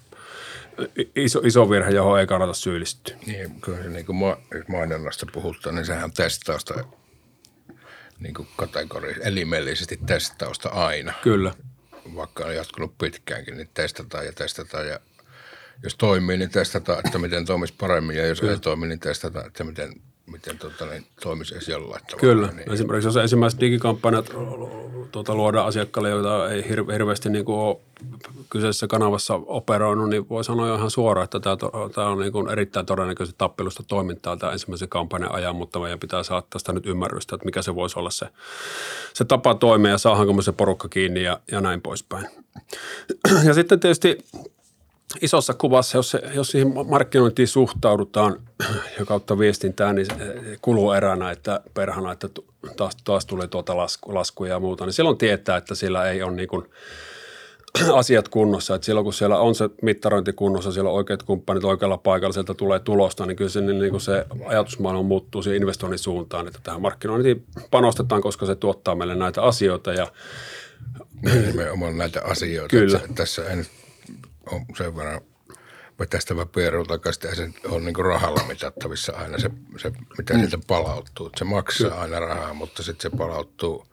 iso, 1.17 1.41
iso 1.45 1.71
virhe, 1.71 1.91
johon 1.91 2.21
ei 2.21 2.27
kannata 2.27 2.53
syyllistyä. 2.53 3.17
Niin, 3.27 3.61
kyllä 3.61 3.83
se 3.83 3.89
niin 3.89 4.07
kuin 4.07 4.17
ma- 4.17 4.39
mainonnasta 4.69 5.27
puhutaan, 5.33 5.75
niin 5.75 5.87
sehän 5.87 6.13
testausta 6.13 6.75
niin 8.21 8.35
kuin 8.35 8.49
kategori, 8.57 9.15
elimellisesti 9.21 9.99
testausta 10.07 10.69
aina. 10.69 11.13
Kyllä 11.23 11.53
vaikka 12.15 12.45
on 12.45 12.55
jatkunut 12.55 12.99
pitkäänkin, 12.99 13.57
niin 13.57 13.71
testataan 13.75 14.27
ja 14.27 14.33
testataan 14.33 14.89
ja 14.89 15.01
jos 15.83 15.95
toimii, 15.95 16.37
niin 16.37 16.51
testataan, 16.51 17.03
että 17.07 17.19
miten 17.19 17.45
toimisi 17.45 17.75
paremmin 17.79 18.17
ja 18.17 18.27
jos 18.27 18.41
Kyllä. 18.41 18.53
ei 18.53 18.59
toimi, 18.59 18.87
niin 18.87 19.01
testataan, 19.01 19.47
että 19.47 19.65
miten, 19.65 19.93
miten 20.27 20.59
tota, 20.59 20.87
niin, 20.87 21.07
toimisi 21.21 21.55
edes 21.55 21.69
jollain 21.69 22.03
tavalla. 22.05 22.21
Kyllä. 22.21 22.53
Niin. 22.53 22.73
Esimerkiksi 22.73 23.09
jos 23.09 23.17
ensimmäiset 23.17 23.61
digikampanjat 23.61 24.31
tuota, 25.13 25.35
luodaan 25.35 25.67
asiakkaalle, 25.67 26.11
joita 26.11 26.51
ei 26.51 26.63
hir- 26.63 26.93
hirveästi 26.93 27.31
niin 27.31 27.45
kuin 27.45 27.59
ole 27.59 27.77
kyseisessä 28.51 28.87
kanavassa 28.87 29.35
operoinut, 29.35 30.09
niin 30.09 30.29
voi 30.29 30.45
sanoa 30.45 30.77
ihan 30.77 30.91
suoraan, 30.91 31.25
että 31.25 31.41
tämä, 31.41 31.57
tämä 31.95 32.09
on 32.09 32.19
niin 32.19 32.33
kuin 32.33 32.51
erittäin 32.51 32.87
todennäköisesti 32.87 33.39
tappelusta 33.39 33.83
toimintaa 33.83 34.37
tämä 34.37 34.53
ensimmäisen 34.53 34.89
kampanjan 34.89 35.35
ajan, 35.35 35.57
mutta 35.57 35.79
meidän 35.79 35.99
pitää 35.99 36.23
saada 36.23 36.47
tästä 36.51 36.73
nyt 36.73 36.87
ymmärrystä, 36.87 37.35
että 37.35 37.47
mikä 37.47 37.63
se 37.63 37.75
voisi 37.75 37.99
olla 37.99 38.11
se, 38.11 38.27
se 39.13 39.25
tapa 39.25 39.55
toimia 39.55 39.91
ja 39.91 39.99
saadaanko 39.99 40.33
me 40.33 40.43
se 40.43 40.53
porukka 40.53 40.89
kiinni 40.89 41.23
ja, 41.23 41.41
ja 41.53 41.61
näin 41.61 41.83
poispäin. 41.83 42.27
Ja 43.47 43.55
sitten 43.55 43.81
tietysti 43.81 44.19
isossa 45.21 45.55
kuvassa, 45.55 45.99
jos, 45.99 46.17
jos 46.35 46.49
siihen 46.49 46.73
markkinointiin 46.87 47.49
suhtaudutaan 47.49 48.41
ja 48.99 49.05
kautta 49.05 49.39
viestintään, 49.39 49.95
niin 49.95 50.07
kuluu 50.63 50.93
eränä, 50.93 51.31
että 51.31 51.61
perhana, 51.75 52.13
että 52.13 52.29
taas, 52.77 52.97
taas 53.05 53.27
tulee 53.27 53.47
tuota 53.47 53.77
lasku, 53.77 54.15
laskuja 54.15 54.53
ja 54.53 54.61
muuta, 54.61 54.85
niin 54.87 54.93
silloin 54.93 55.19
tietää, 55.19 55.57
että 55.57 55.75
sillä 55.75 56.11
ei 56.11 56.23
ole 56.23 56.33
niin 56.33 56.49
kuin 56.49 56.67
asiat 57.95 58.29
kunnossa. 58.29 58.75
Että 58.75 58.87
silloin 58.87 59.05
kun 59.05 59.13
siellä 59.13 59.39
on 59.39 59.55
se 59.55 59.71
mittarointi 59.83 60.33
kunnossa, 60.33 60.73
siellä 60.73 60.91
on 60.91 60.97
oikeat 60.97 61.23
kumppanit 61.23 61.65
oikealla 61.65 61.99
paikalla, 61.99 62.33
sieltä 62.33 62.55
tulee 62.55 62.79
tulosta, 62.79 63.27
niin 63.27 63.37
kyllä 63.37 63.51
se, 63.51 63.61
niin 63.61 63.91
kuin 63.91 64.01
se 64.01 64.27
ajatusmaailma 64.47 65.03
muuttuu 65.03 65.43
siihen 65.43 65.63
investoinnin 65.63 65.99
suuntaan, 65.99 66.47
että 66.47 66.59
tähän 66.63 66.83
markkinointiin 66.83 67.45
panostetaan, 67.71 68.23
koska 68.23 68.47
se 68.47 68.55
tuottaa 68.55 68.95
meille 68.95 69.15
näitä 69.15 69.43
asioita 69.43 69.93
ja 69.93 70.07
Nimenomaan 71.23 71.99
näitä 71.99 72.23
asioita. 72.25 72.69
Kyllä. 72.69 73.01
Tässä 73.15 73.51
ei 73.51 73.57
nyt 73.57 73.67
on 74.47 74.65
sen 74.79 74.97
verran 74.97 75.21
vetästävä 75.99 76.47
pieru 76.47 76.85
takaisin, 76.85 77.37
se 77.37 77.51
on 77.69 77.85
niin 77.85 77.97
rahalla 77.97 78.45
mitattavissa 78.49 79.13
aina 79.13 79.39
se, 79.39 79.51
se 79.77 79.93
mitä 80.19 80.35
mm. 80.35 80.39
sieltä 80.39 80.59
palautuu. 80.67 81.31
Se 81.37 81.45
maksaa 81.45 81.91
Kyllä. 81.91 82.01
aina 82.01 82.21
rahaa, 82.21 82.55
mutta 82.55 82.83
sitten 82.83 83.11
se 83.11 83.17
palautuu 83.17 83.87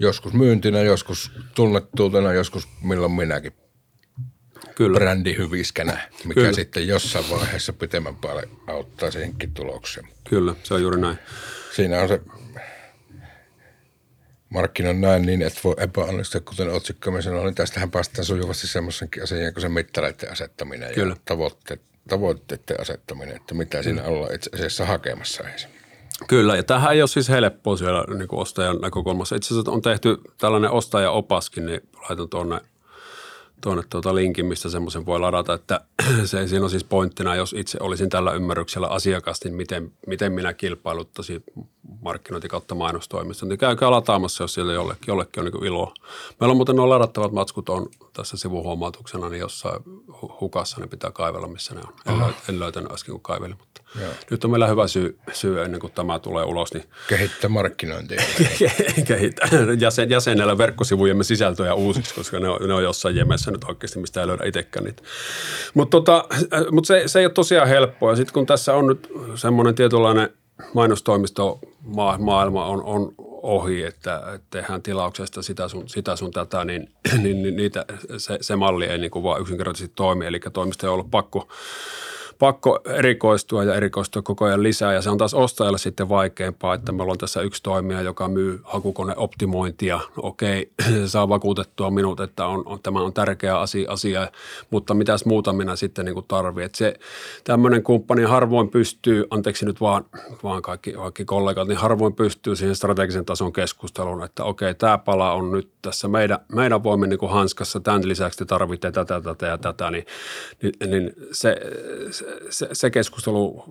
joskus 0.00 0.32
myyntinä, 0.32 0.80
joskus 0.80 1.32
tunnettuutena, 1.54 2.32
joskus 2.32 2.68
milloin 2.82 3.12
minäkin 3.12 3.52
Kyllä. 4.74 4.98
brändihyviskänä, 4.98 6.08
mikä 6.24 6.40
Kyllä. 6.40 6.52
sitten 6.52 6.88
jossain 6.88 7.30
vaiheessa 7.30 7.72
pitemmän 7.72 8.16
päälle 8.16 8.48
auttaa 8.66 9.10
siihenkin 9.10 9.54
tulokseen. 9.54 10.08
Kyllä, 10.28 10.54
se 10.62 10.74
on 10.74 10.82
juuri 10.82 11.00
näin. 11.00 11.18
Siinä 11.76 12.00
on 12.00 12.08
se 12.08 12.20
markkinan 14.50 15.00
näin 15.00 15.22
niin, 15.22 15.42
että 15.42 15.60
voi 15.64 15.74
epäonnistua, 15.78 16.40
kuten 16.40 16.70
otsikko 16.70 17.22
sanoi, 17.22 17.44
niin 17.44 17.54
tästähän 17.54 17.90
päästään 17.90 18.24
sujuvasti 18.24 18.66
semmoisenkin 18.66 19.22
asian 19.22 19.52
kuin 19.52 19.62
se 19.62 19.68
mittareiden 19.68 20.32
asettaminen 20.32 20.94
Kyllä. 20.94 21.14
ja 21.14 21.20
tavoitteet, 21.24 21.80
tavoitteiden 22.08 22.80
asettaminen, 22.80 23.36
että 23.36 23.54
mitä 23.54 23.82
siinä 23.82 24.02
ollaan 24.02 24.34
itse 24.34 24.50
asiassa 24.54 24.86
hakemassa 24.86 25.44
ensin. 25.48 25.70
Kyllä, 26.28 26.56
ja 26.56 26.62
tähän 26.62 26.92
ei 26.92 27.02
ole 27.02 27.08
siis 27.08 27.28
helppoa 27.28 27.76
siellä 27.76 28.04
niin 28.18 28.28
kuin 28.28 28.40
ostajan 28.40 28.80
näkökulmassa. 28.80 29.36
Itse 29.36 29.54
asiassa 29.54 29.70
on 29.70 29.82
tehty 29.82 30.18
tällainen 30.38 30.70
ostajaopaskin, 30.70 31.66
niin 31.66 31.80
laitan 32.08 32.28
tuonne 32.28 32.60
tuonne 33.60 33.82
tuota 33.90 34.14
linkin, 34.14 34.46
mistä 34.46 34.68
semmoisen 34.68 35.06
voi 35.06 35.20
ladata, 35.20 35.54
että 35.54 35.80
se, 36.24 36.46
siinä 36.46 36.64
on 36.64 36.70
siis 36.70 36.84
pointtina, 36.84 37.34
jos 37.34 37.54
itse 37.58 37.78
olisin 37.80 38.08
tällä 38.08 38.32
ymmärryksellä 38.32 38.86
asiakas, 38.86 39.40
niin 39.44 39.54
miten, 39.54 39.92
miten 40.06 40.32
minä 40.32 40.52
kilpailuttaisin 40.52 41.44
markkinointi 42.00 42.48
kautta 42.48 42.74
mainostoimista. 42.74 43.46
Niin 43.46 43.58
käykää 43.58 43.90
lataamassa, 43.90 44.44
jos 44.44 44.54
siellä 44.54 44.72
jollekin, 44.72 45.04
jollekin 45.06 45.44
on 45.44 45.50
niin 45.52 45.64
iloa. 45.64 45.94
Meillä 46.40 46.50
on 46.50 46.56
muuten 46.56 46.76
nuo 46.76 46.88
ladattavat 46.88 47.32
matskut 47.32 47.68
on 47.68 47.88
tässä 48.12 48.36
sivuhuomautuksena, 48.36 49.28
niin 49.28 49.40
jossain 49.40 49.82
hukassa 50.40 50.80
ne 50.80 50.86
pitää 50.86 51.10
kaivella, 51.10 51.48
missä 51.48 51.74
ne 51.74 51.80
on. 51.80 52.20
En, 52.20 52.34
en 52.48 52.60
löytänyt 52.60 52.92
äsken, 52.92 53.12
kun 53.12 53.22
kaivelin, 53.22 53.56
mutta 53.58 53.79
Joo. 54.00 54.12
nyt 54.30 54.44
on 54.44 54.50
meillä 54.50 54.66
hyvä 54.66 54.88
syy, 54.88 55.18
syy 55.32 55.62
ennen 55.62 55.80
kuin 55.80 55.92
tämä 55.92 56.18
tulee 56.18 56.44
ulos. 56.44 56.74
Niin 56.74 56.84
Kehittää 57.08 57.50
markkinointia. 57.50 58.22
Kehittää 59.08 59.48
jäsen, 59.78 60.10
jäsenellä 60.10 60.58
verkkosivujemme 60.58 61.24
sisältöjä 61.24 61.74
uusiksi, 61.74 62.14
koska 62.14 62.40
ne 62.40 62.48
on, 62.48 62.68
ne 62.68 62.74
on 62.74 62.82
jossain 62.82 63.16
jemessä 63.16 63.50
nyt 63.50 63.64
oikeasti, 63.64 63.98
mistä 63.98 64.20
ei 64.20 64.26
löydä 64.26 64.44
itsekään 64.44 64.84
niitä. 64.84 65.02
Mutta 65.74 65.90
tota, 65.90 66.24
mut 66.72 66.84
se, 66.86 67.02
se 67.06 67.18
ei 67.18 67.26
ole 67.26 67.32
tosiaan 67.32 67.68
helppoa. 67.68 68.16
Sitten 68.16 68.34
kun 68.34 68.46
tässä 68.46 68.74
on 68.74 68.86
nyt 68.86 69.08
semmoinen 69.34 69.74
tietynlainen 69.74 70.30
mainostoimisto 70.74 71.58
maailma 72.18 72.66
on, 72.66 72.82
on 72.82 73.14
ohi, 73.42 73.82
että, 73.82 74.40
tehdään 74.50 74.82
tilauksesta 74.82 75.42
sitä 75.42 75.68
sun, 75.68 75.88
sitä 75.88 76.16
sun 76.16 76.30
tätä, 76.30 76.64
niin, 76.64 76.92
niin, 77.22 77.42
niin 77.42 77.56
niitä, 77.56 77.84
se, 78.18 78.38
se 78.40 78.56
malli 78.56 78.84
ei 78.84 78.98
niin 78.98 79.10
kuin 79.10 79.22
vaan 79.22 79.40
yksinkertaisesti 79.40 79.92
toimi. 79.96 80.26
Eli 80.26 80.40
toimisto 80.52 80.86
on 80.86 80.92
ollut 80.92 81.10
pakko 81.10 81.48
pakko 82.40 82.80
erikoistua 82.84 83.64
ja 83.64 83.74
erikoistua 83.74 84.22
koko 84.22 84.44
ajan 84.44 84.62
lisää 84.62 84.92
ja 84.92 85.02
se 85.02 85.10
on 85.10 85.18
taas 85.18 85.34
ostajalle 85.34 85.78
sitten 85.78 86.08
vaikeampaa, 86.08 86.74
että 86.74 86.92
meillä 86.92 87.10
on 87.10 87.18
tässä 87.18 87.42
yksi 87.42 87.62
toimija, 87.62 88.02
joka 88.02 88.28
myy 88.28 88.60
hakukoneoptimointia. 88.64 90.00
Okei, 90.16 90.70
se 90.88 91.08
saa 91.14 91.28
vakuutettua 91.28 91.90
minut, 91.90 92.20
että 92.20 92.46
on, 92.46 92.62
on, 92.66 92.78
tämä 92.82 93.00
on 93.00 93.12
tärkeä 93.12 93.58
asia, 93.58 93.90
asia 93.90 94.28
mutta 94.70 94.94
mitäs 94.94 95.24
muuta 95.24 95.52
minä 95.52 95.76
sitten 95.76 96.04
niin 96.04 96.24
tarvitsen. 96.28 96.66
Että 96.66 96.78
se 96.78 96.94
tämmöinen 97.44 97.82
kumppani 97.82 98.22
harvoin 98.22 98.68
pystyy, 98.68 99.24
anteeksi 99.30 99.66
nyt 99.66 99.80
vaan, 99.80 100.04
vaan 100.42 100.62
kaikki, 100.62 100.92
kaikki 100.92 101.24
kollegat, 101.24 101.68
niin 101.68 101.78
harvoin 101.78 102.14
pystyy 102.14 102.56
siihen 102.56 102.76
strategisen 102.76 103.24
tason 103.24 103.52
keskusteluun, 103.52 104.24
että 104.24 104.44
okei, 104.44 104.74
tämä 104.74 104.98
pala 104.98 105.32
on 105.32 105.52
nyt 105.52 105.70
tässä 105.82 106.08
meidän, 106.08 106.38
meidän 106.52 106.82
voimme 106.82 107.06
niin 107.06 107.18
hanskassa, 107.28 107.80
tämän 107.80 108.08
lisäksi 108.08 108.38
te 108.38 108.44
tarvitsette 108.44 109.04
tätä, 109.04 109.20
tätä 109.20 109.46
ja 109.46 109.58
tätä, 109.58 109.90
niin, 109.90 110.06
niin, 110.62 110.90
niin 110.90 111.12
se, 111.32 111.56
se 112.10 112.29
se, 112.50 112.68
se 112.72 112.90
keskustelu 112.90 113.64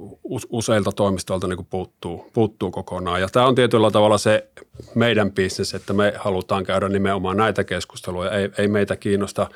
useilta 0.49 0.91
toimistoilta 0.91 1.47
niin 1.47 1.65
puuttuu, 1.69 2.25
puuttuu 2.33 2.71
kokonaan. 2.71 3.21
Ja 3.21 3.27
tämä 3.31 3.47
on 3.47 3.55
tietyllä 3.55 3.91
tavalla 3.91 4.17
se 4.17 4.47
meidän 4.95 5.31
bisnes, 5.31 5.73
että 5.73 5.93
me 5.93 6.13
halutaan 6.17 6.63
käydä 6.63 6.89
nimenomaan 6.89 7.37
näitä 7.37 7.63
keskusteluja. 7.63 8.31
Ei, 8.31 8.49
ei 8.57 8.67
meitä 8.67 8.95
kiinnosta 8.95 9.47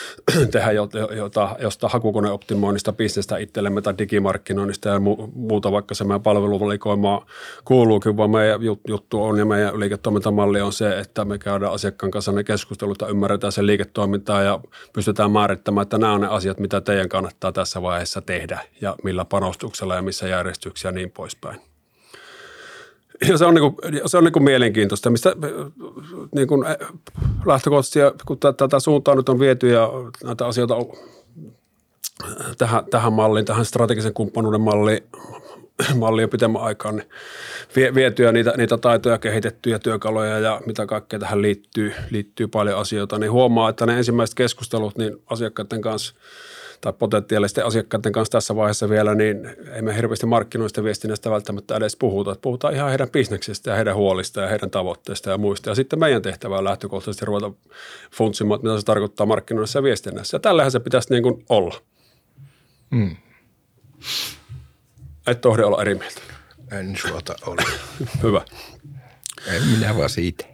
tehdä 0.52 0.72
jota, 1.16 1.56
josta 1.60 1.88
hakukoneoptimoinnista 1.88 2.92
bisnestä 2.92 3.36
itsellemme 3.36 3.82
tai 3.82 3.94
digimarkkinoinnista 3.98 4.88
ja 4.88 5.00
muuta, 5.34 5.72
vaikka 5.72 5.94
se 5.94 6.04
meidän 6.04 6.22
palveluvalikoima 6.22 7.26
kuuluukin, 7.64 8.16
vaan 8.16 8.30
meidän 8.30 8.60
juttu 8.88 9.22
on 9.22 9.38
ja 9.38 9.44
meidän 9.44 9.80
liiketoimintamalli 9.80 10.60
on 10.60 10.72
se, 10.72 10.98
että 10.98 11.24
me 11.24 11.38
käydään 11.38 11.72
asiakkaan 11.72 12.10
kanssa 12.10 12.32
ne 12.32 12.44
keskustelut 12.44 13.00
ja 13.00 13.08
ymmärretään 13.08 13.52
sen 13.52 13.66
liiketoimintaa 13.66 14.42
ja 14.42 14.60
pystytään 14.92 15.30
määrittämään, 15.30 15.82
että 15.82 15.98
nämä 15.98 16.12
on 16.12 16.20
ne 16.20 16.26
asiat, 16.26 16.58
mitä 16.60 16.80
teidän 16.80 17.08
kannattaa 17.08 17.52
tässä 17.52 17.82
vaiheessa 17.82 18.20
tehdä 18.20 18.49
ja 18.80 18.96
millä 19.04 19.24
panostuksella 19.24 19.94
ja 19.94 20.02
missä 20.02 20.28
järjestyksiä 20.28 20.88
ja 20.88 20.92
niin 20.92 21.10
poispäin. 21.10 21.60
Ja 23.28 23.38
se 23.38 23.44
on, 23.44 23.54
niin 23.54 23.62
kuin, 23.72 24.00
se 24.06 24.18
on 24.18 24.24
niin 24.24 24.32
kuin 24.32 24.42
mielenkiintoista, 24.42 25.10
mistä 25.10 25.36
niin 26.34 26.48
kuin 26.48 26.64
lähtökohtaisesti, 27.46 27.98
kun 28.26 28.38
tätä 28.38 28.80
suuntaa 28.80 29.14
nyt 29.14 29.28
on 29.28 29.38
viety 29.38 29.70
ja 29.70 29.90
näitä 30.24 30.46
asioita 30.46 30.76
on 30.76 30.86
tähän, 32.58 32.84
tähän 32.90 33.12
malliin, 33.12 33.46
tähän 33.46 33.64
strategisen 33.64 34.14
kumppanuuden 34.14 34.60
malliin 34.60 35.02
mallia 35.94 36.28
pitemmän 36.28 36.62
aikaa, 36.62 36.92
niin 36.92 37.08
vie, 37.76 37.94
vietyä 37.94 38.32
niitä, 38.32 38.54
niitä 38.56 38.78
taitoja, 38.78 39.18
kehitettyjä 39.18 39.78
työkaluja 39.78 40.38
ja 40.38 40.60
mitä 40.66 40.86
kaikkea 40.86 41.18
tähän 41.18 41.42
liittyy, 41.42 41.94
liittyy 42.10 42.48
paljon 42.48 42.78
asioita, 42.78 43.18
niin 43.18 43.32
huomaa, 43.32 43.68
että 43.68 43.86
ne 43.86 43.98
ensimmäiset 43.98 44.34
keskustelut 44.34 44.98
niin 44.98 45.22
asiakkaiden 45.26 45.82
kanssa– 45.82 46.14
tai 46.80 46.92
potentiaalisten 46.92 47.66
asiakkaiden 47.66 48.12
kanssa 48.12 48.32
tässä 48.32 48.56
vaiheessa 48.56 48.88
vielä, 48.88 49.14
niin 49.14 49.56
ei 49.74 49.82
me 49.82 49.96
hirveästi 49.96 50.26
markkinoista 50.26 50.84
viestinnästä 50.84 51.30
välttämättä 51.30 51.76
edes 51.76 51.96
puhuta. 51.96 52.32
Että 52.32 52.42
puhutaan 52.42 52.74
ihan 52.74 52.88
heidän 52.88 53.10
bisneksestä 53.10 53.70
ja 53.70 53.76
heidän 53.76 53.96
huolista 53.96 54.40
ja 54.40 54.48
heidän 54.48 54.70
tavoitteista 54.70 55.30
ja 55.30 55.38
muista. 55.38 55.70
Ja 55.70 55.74
sitten 55.74 55.98
meidän 55.98 56.22
tehtävä 56.22 56.58
on 56.58 56.64
lähtökohtaisesti 56.64 57.26
ruveta 57.26 57.52
funtsimaan, 58.12 58.58
että 58.58 58.68
mitä 58.68 58.80
se 58.80 58.86
tarkoittaa 58.86 59.26
markkinoissa 59.26 59.78
ja 59.78 59.82
viestinnässä. 59.82 60.34
Ja 60.34 60.40
tällähän 60.40 60.72
se 60.72 60.80
pitäisi 60.80 61.10
niin 61.10 61.22
kuin 61.22 61.44
olla. 61.48 61.74
Mm. 62.90 63.16
Et 65.26 65.40
tohdi 65.40 65.62
olla 65.62 65.82
eri 65.82 65.94
mieltä. 65.94 66.20
En 66.72 66.96
suota 66.96 67.34
ole. 67.46 67.62
Hyvä. 68.22 68.44
En 69.46 69.62
minä 69.62 69.96
vaan 69.96 70.10
siitä. 70.10 70.44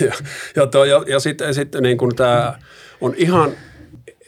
ja, 0.00 0.14
ja, 0.56 0.86
ja, 0.86 1.04
ja 1.06 1.20
sitten, 1.20 1.54
sitten 1.54 1.82
niin 1.82 1.98
kuin 1.98 2.16
tämä 2.16 2.58
on 3.00 3.14
ihan– 3.16 3.52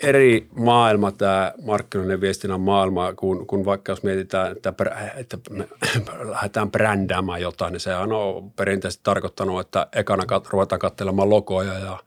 eri 0.02 0.48
maailma 0.56 1.12
tämä 1.12 1.52
markkinoiden 1.62 2.20
viestinnän 2.20 2.60
maailma, 2.60 3.12
kun, 3.12 3.46
kun 3.46 3.64
vaikka 3.64 3.92
jos 3.92 4.02
mietitään, 4.02 4.52
että, 4.52 4.74
että 5.16 5.38
me 5.50 5.68
lähdetään 6.30 6.70
brändäämään 6.70 7.40
jotain, 7.40 7.72
niin 7.72 7.80
sehän 7.80 8.12
on 8.12 8.50
perinteisesti 8.50 9.04
tarkoittanut, 9.04 9.60
että 9.60 9.86
ekana 9.92 10.26
kat, 10.26 10.48
ruvetaan 10.48 10.78
katselemaan 10.78 11.30
logoja 11.30 11.78
ja 11.78 11.98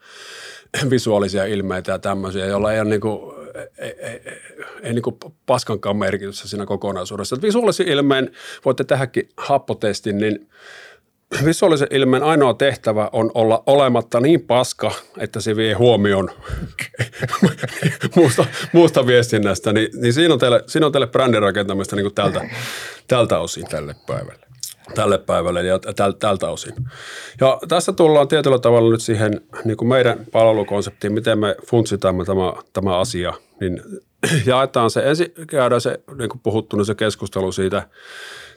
visuaalisia 0.90 1.46
ilmeitä 1.46 1.92
ja 1.92 2.00
tämmöisiä, 2.00 2.46
joilla 2.46 2.74
ei 2.74 2.80
ole 2.80 2.90
niin 2.90 3.02
kuin, 3.02 3.36
ei, 3.78 3.96
ei, 4.00 4.22
ei, 4.26 4.42
ei 4.84 4.94
niin 4.94 5.04
kuin 5.04 5.16
paskankaan 5.46 5.98
merkitystä 5.98 6.48
siinä 6.48 6.66
kokonaisuudessa. 6.66 7.42
Visuaalisen 7.42 7.88
ilmeen 7.88 8.32
voitte 8.66 8.84
tehdäkin 8.84 9.30
happotestin, 9.38 10.18
niin– 10.18 10.40
visuaalisen 11.46 11.88
ilmeen 11.92 12.24
ainoa 12.24 12.54
tehtävä 12.54 13.10
on 13.12 13.32
olla 13.34 13.64
olematta 13.66 14.20
niin 14.20 14.42
paska, 14.42 14.92
että 15.18 15.40
se 15.40 15.56
vie 15.56 15.74
huomioon 15.74 16.32
muusta, 18.16 18.46
muusta 18.74 19.08
viestinnästä. 19.08 19.74
Niin, 19.74 19.90
niin 20.02 20.14
siinä, 20.14 20.34
on 20.34 20.40
teille, 20.40 20.64
siinä 20.68 20.86
on 20.86 20.92
teille 20.92 21.08
brändin 21.08 21.42
rakentamista 21.42 21.96
niin 21.96 22.04
kuin 22.04 22.16
tältä, 22.16 22.50
tältä 23.08 23.40
osin. 23.40 23.66
Tälle 23.68 23.96
päivälle. 24.08 24.46
Tälle 24.96 25.18
päivälle 25.18 25.64
ja 25.64 25.80
täl, 25.80 26.12
tältä 26.12 26.50
osin. 26.50 26.74
Ja 27.42 27.60
tässä 27.68 27.94
tullaan 27.94 28.28
tietyllä 28.28 28.60
tavalla 28.60 28.92
nyt 28.92 29.02
siihen 29.02 29.42
niin 29.66 29.78
kuin 29.78 29.90
meidän 29.90 30.26
palvelukonseptiin, 30.32 31.14
miten 31.14 31.40
me 31.40 31.56
funtsitaan 31.68 32.16
tämä, 32.26 32.54
tämä 32.74 32.98
asia. 32.98 33.34
Niin 33.62 33.82
jaetaan 34.46 34.92
se, 34.92 35.02
ensin 35.10 35.34
käydään 35.48 35.82
se, 35.82 36.00
niin 36.18 36.30
kuin 36.30 36.40
puhuttu, 36.44 36.78
niin 36.78 36.86
se 36.86 36.96
keskustelu 36.96 37.52
siitä, 37.52 37.88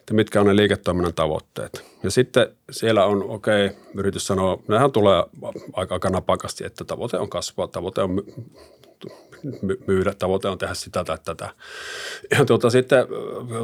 että 0.09 0.15
mitkä 0.15 0.41
on 0.41 0.47
ne 0.47 0.55
liiketoiminnan 0.55 1.13
tavoitteet. 1.13 1.85
Ja 2.03 2.11
sitten 2.11 2.47
siellä 2.71 3.05
on, 3.05 3.23
okei, 3.23 3.65
okay, 3.65 3.77
yritys 3.93 4.27
sanoo, 4.27 4.63
nehän 4.67 4.91
tulee 4.91 5.23
aika, 5.73 5.95
aika 5.95 6.09
napakasti, 6.09 6.65
että 6.65 6.83
tavoite 6.83 7.17
on 7.17 7.29
kasvaa, 7.29 7.67
tavoite 7.67 8.01
on 8.01 8.23
myydä, 9.87 10.13
tavoite 10.13 10.47
on 10.47 10.57
tehdä 10.57 10.73
sitä 10.73 11.03
tai 11.03 11.17
tätä. 11.25 11.49
Ja 12.31 12.45
tuota, 12.45 12.69
sitten 12.69 13.07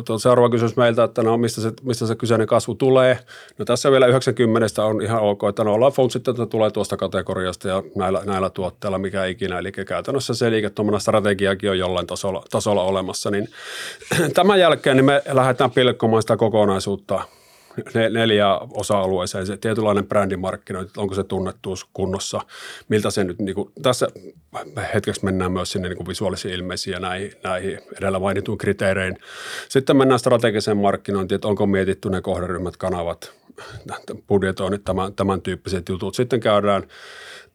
tuota, 0.06 0.20
seuraava 0.20 0.50
kysymys 0.50 0.76
meiltä, 0.76 1.04
että 1.04 1.24
no, 1.24 1.38
mistä, 1.38 1.62
se, 1.62 1.72
mistä 1.84 2.06
se 2.06 2.16
kyseinen 2.16 2.48
kasvu 2.48 2.76
tulee. 2.76 3.20
No 3.58 3.66
tässä 3.66 3.92
vielä 3.92 4.08
90 4.08 4.84
on 4.84 5.02
ihan 5.02 5.22
ok, 5.22 5.42
että 5.50 5.64
no 5.64 5.74
ollaan 5.74 5.92
funtsit, 5.92 6.28
että 6.28 6.46
tulee 6.46 6.72
tuosta 6.72 6.98
kategoriasta 6.98 7.68
ja 7.68 7.84
näillä, 7.96 8.22
näillä 8.26 8.50
tuotteilla 8.50 8.98
mikä 8.98 9.26
ikinä. 9.26 9.60
Eli 9.60 9.72
käytännössä 9.72 10.34
se 10.34 10.52
liiketoiminnan 10.52 11.02
strategiakin 11.02 11.70
on 11.70 11.80
jollain 11.80 12.08
tasolla, 12.08 12.44
tasolla 12.52 12.84
olemassa. 12.84 13.32
Niin 13.32 13.50
tämän 14.34 14.60
jälkeen 14.60 14.98
niin 14.98 15.06
me 15.06 15.22
lähdetään 15.32 15.72
pilkkomaan 15.72 16.24
sitä 16.24 16.38
kokonaisuutta– 16.38 17.22
neljä 18.10 18.58
osa-alueeseen, 18.58 19.46
se 19.46 19.58
tietynlainen 19.58 20.08
brändimarkkinointi, 20.08 20.94
onko 20.98 21.16
se 21.16 21.24
tunnettuus 21.24 21.86
kunnossa, 21.94 22.42
miltä 22.90 23.12
se 23.12 23.24
nyt, 23.24 23.40
niin 23.40 23.56
kuin, 23.56 23.72
tässä 23.82 24.08
hetkeksi 24.94 25.26
mennään 25.26 25.52
myös 25.52 25.72
sinne 25.72 25.90
niin 25.90 25.98
kuin 25.98 26.08
visuaalisiin 26.08 26.54
ilmeisiin 26.54 26.94
ja 26.94 27.00
näihin, 27.00 27.32
näihin 27.44 27.80
edellä 27.98 28.20
mainituin 28.20 28.58
kriteerein. 28.58 29.18
Sitten 29.70 29.98
mennään 29.98 30.20
strategiseen 30.20 30.78
markkinointiin, 30.78 31.36
että 31.36 31.48
onko 31.48 31.66
mietitty 31.66 32.10
ne 32.10 32.22
kohderyhmät, 32.22 32.78
kanavat, 32.78 33.32
budjetoinnit, 34.28 34.84
tämän, 34.84 35.14
tämän 35.14 35.42
tyyppiset 35.42 35.90
jutut. 35.90 36.16
Sitten 36.16 36.40
käydään 36.40 36.84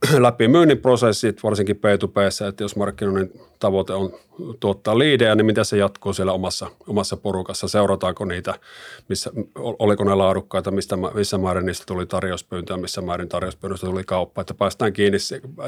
läpi 0.18 0.48
myynnin 0.48 0.78
prosessit, 0.78 1.42
varsinkin 1.42 1.76
P2P, 1.76 2.48
että 2.48 2.64
jos 2.64 2.76
markkinoinnin 2.76 3.40
tavoite 3.58 3.92
on 3.92 4.12
tuottaa 4.60 4.98
liidejä, 4.98 5.34
niin 5.34 5.46
miten 5.46 5.64
se 5.64 5.76
jatkuu 5.76 6.12
siellä 6.12 6.32
omassa, 6.32 6.70
omassa 6.86 7.16
porukassa, 7.16 7.68
seurataanko 7.68 8.24
niitä, 8.24 8.54
missä, 9.08 9.30
oliko 9.54 10.04
ne 10.04 10.14
laadukkaita, 10.14 10.70
mistä, 10.70 10.98
missä 11.14 11.38
määrin 11.38 11.66
niistä 11.66 11.84
tuli 11.86 12.06
tarjouspyyntöä, 12.06 12.76
missä 12.76 13.00
määrin 13.00 13.28
tarjouspyynnöstä 13.28 13.86
tuli 13.86 14.04
kauppa, 14.04 14.40
että 14.40 14.54
päästään 14.54 14.92
kiinni. 14.92 15.18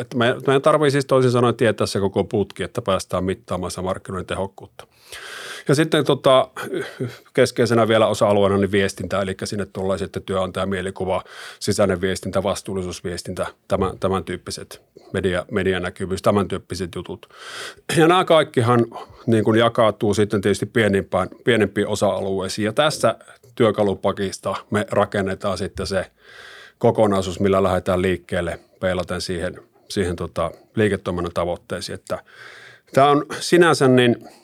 Että 0.00 0.16
meidän 0.16 0.62
tarvitsee 0.62 0.90
siis 0.90 1.06
toisin 1.06 1.30
sanoen 1.30 1.54
tietää 1.54 1.86
se 1.86 2.00
koko 2.00 2.24
putki, 2.24 2.62
että 2.62 2.82
päästään 2.82 3.24
mittaamaan 3.24 3.70
se 3.70 3.80
markkinoinnin 3.80 4.26
tehokkuutta. 4.26 4.86
Ja 5.68 5.74
sitten 5.74 6.04
tota, 6.04 6.48
keskeisenä 7.34 7.88
vielä 7.88 8.06
osa-alueena 8.06 8.56
niin 8.56 8.72
viestintä, 8.72 9.22
eli 9.22 9.36
sinne 9.44 9.66
tulee 9.66 9.98
sitten 9.98 10.22
työnantaja, 10.22 10.66
mielikuva, 10.66 11.24
sisäinen 11.58 12.00
viestintä, 12.00 12.42
vastuullisuusviestintä, 12.42 13.46
tämän, 13.68 13.98
tämän 13.98 14.24
tyyppiset 14.24 14.82
media, 15.12 15.46
medianäkyvyys, 15.50 16.22
tämän 16.22 16.48
tyyppiset 16.48 16.94
jutut. 16.94 17.28
Ja 17.96 18.08
nämä 18.08 18.24
kaikkihan 18.24 18.86
niin 19.26 19.44
kuin 19.44 19.58
jakautuu 19.58 20.14
sitten 20.14 20.40
tietysti 20.40 20.66
pienimpään, 20.66 21.28
pienempiin 21.44 21.88
osa-alueisiin. 21.88 22.66
Ja 22.66 22.72
tässä 22.72 23.16
työkalupakista 23.54 24.54
me 24.70 24.86
rakennetaan 24.90 25.58
sitten 25.58 25.86
se 25.86 26.10
kokonaisuus, 26.78 27.40
millä 27.40 27.62
lähdetään 27.62 28.02
liikkeelle 28.02 28.60
peilaten 28.80 29.20
siihen, 29.20 29.62
siihen 29.88 30.16
tota, 30.16 30.50
liiketoiminnan 30.74 31.32
tavoitteisiin. 31.34 31.94
Että 31.94 32.18
tämä 32.92 33.08
on 33.08 33.26
sinänsä 33.40 33.88
niin– 33.88 34.16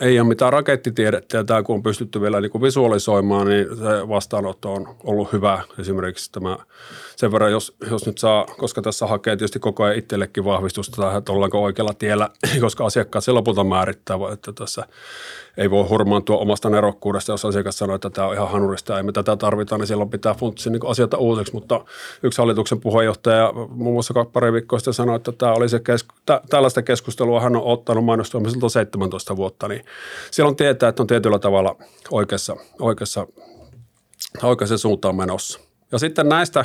ei 0.00 0.20
ole 0.20 0.28
mitään 0.28 0.52
rakettitiedettä 0.52 1.36
ja 1.36 1.44
tämä 1.44 1.62
kun 1.62 1.76
on 1.76 1.82
pystytty 1.82 2.20
vielä 2.20 2.40
niin 2.40 2.50
kuin 2.50 2.62
visualisoimaan, 2.62 3.46
niin 3.46 3.66
se 3.76 4.08
vastaanotto 4.08 4.72
on 4.72 4.96
ollut 5.04 5.32
hyvä. 5.32 5.62
Esimerkiksi 5.78 6.32
tämä 6.32 6.58
sen 7.18 7.32
verran, 7.32 7.52
jos, 7.52 7.76
jos 7.90 8.06
nyt 8.06 8.18
saa, 8.18 8.46
koska 8.46 8.82
tässä 8.82 9.06
hakee 9.06 9.36
tietysti 9.36 9.58
koko 9.58 9.84
ajan 9.84 9.98
itsellekin 9.98 10.44
vahvistusta, 10.44 11.16
että 11.16 11.32
ollaanko 11.32 11.62
oikealla 11.62 11.94
tiellä, 11.94 12.28
koska 12.60 12.86
asiakkaat 12.86 13.24
se 13.24 13.32
lopulta 13.32 13.64
määrittää, 13.64 14.16
että 14.32 14.52
tässä 14.52 14.86
ei 15.56 15.70
voi 15.70 15.88
hurmaantua 15.88 16.36
omasta 16.36 16.70
nerokkuudesta, 16.70 17.32
jos 17.32 17.44
asiakas 17.44 17.78
sanoo, 17.78 17.94
että 17.94 18.10
tämä 18.10 18.26
on 18.26 18.34
ihan 18.34 18.50
hanurista 18.50 18.96
ja 18.96 19.02
me 19.02 19.12
tätä 19.12 19.36
tarvitaan, 19.36 19.80
niin 19.80 19.86
silloin 19.86 20.10
pitää 20.10 20.34
funtsia 20.34 20.72
niin 20.72 20.86
asioita 20.86 21.16
uusiksi, 21.16 21.52
mutta 21.52 21.84
yksi 22.22 22.38
hallituksen 22.38 22.80
puheenjohtaja 22.80 23.52
muun 23.68 23.92
muassa 23.94 24.14
pari 24.32 24.52
viikkoa 24.52 24.78
sitten 24.78 24.94
sanoi, 24.94 25.16
että 25.16 25.32
tämä 25.32 25.52
oli 25.52 25.68
se 25.68 25.80
kesku, 25.80 26.14
tä, 26.26 26.40
tällaista 26.50 26.82
keskustelua 26.82 27.40
hän 27.40 27.56
on 27.56 27.62
ottanut 27.62 28.04
mainostoimiselta 28.04 28.68
17 28.68 29.36
vuotta, 29.36 29.68
niin 29.68 29.84
silloin 30.30 30.56
tietää, 30.56 30.88
että 30.88 31.02
on 31.02 31.06
tietyllä 31.06 31.38
tavalla 31.38 31.76
oikeassa, 32.10 32.56
oikeassa, 32.80 33.26
oikeassa 34.42 34.78
suuntaan 34.78 35.16
menossa. 35.16 35.67
Ja 35.92 35.98
sitten 35.98 36.28
näistä 36.28 36.64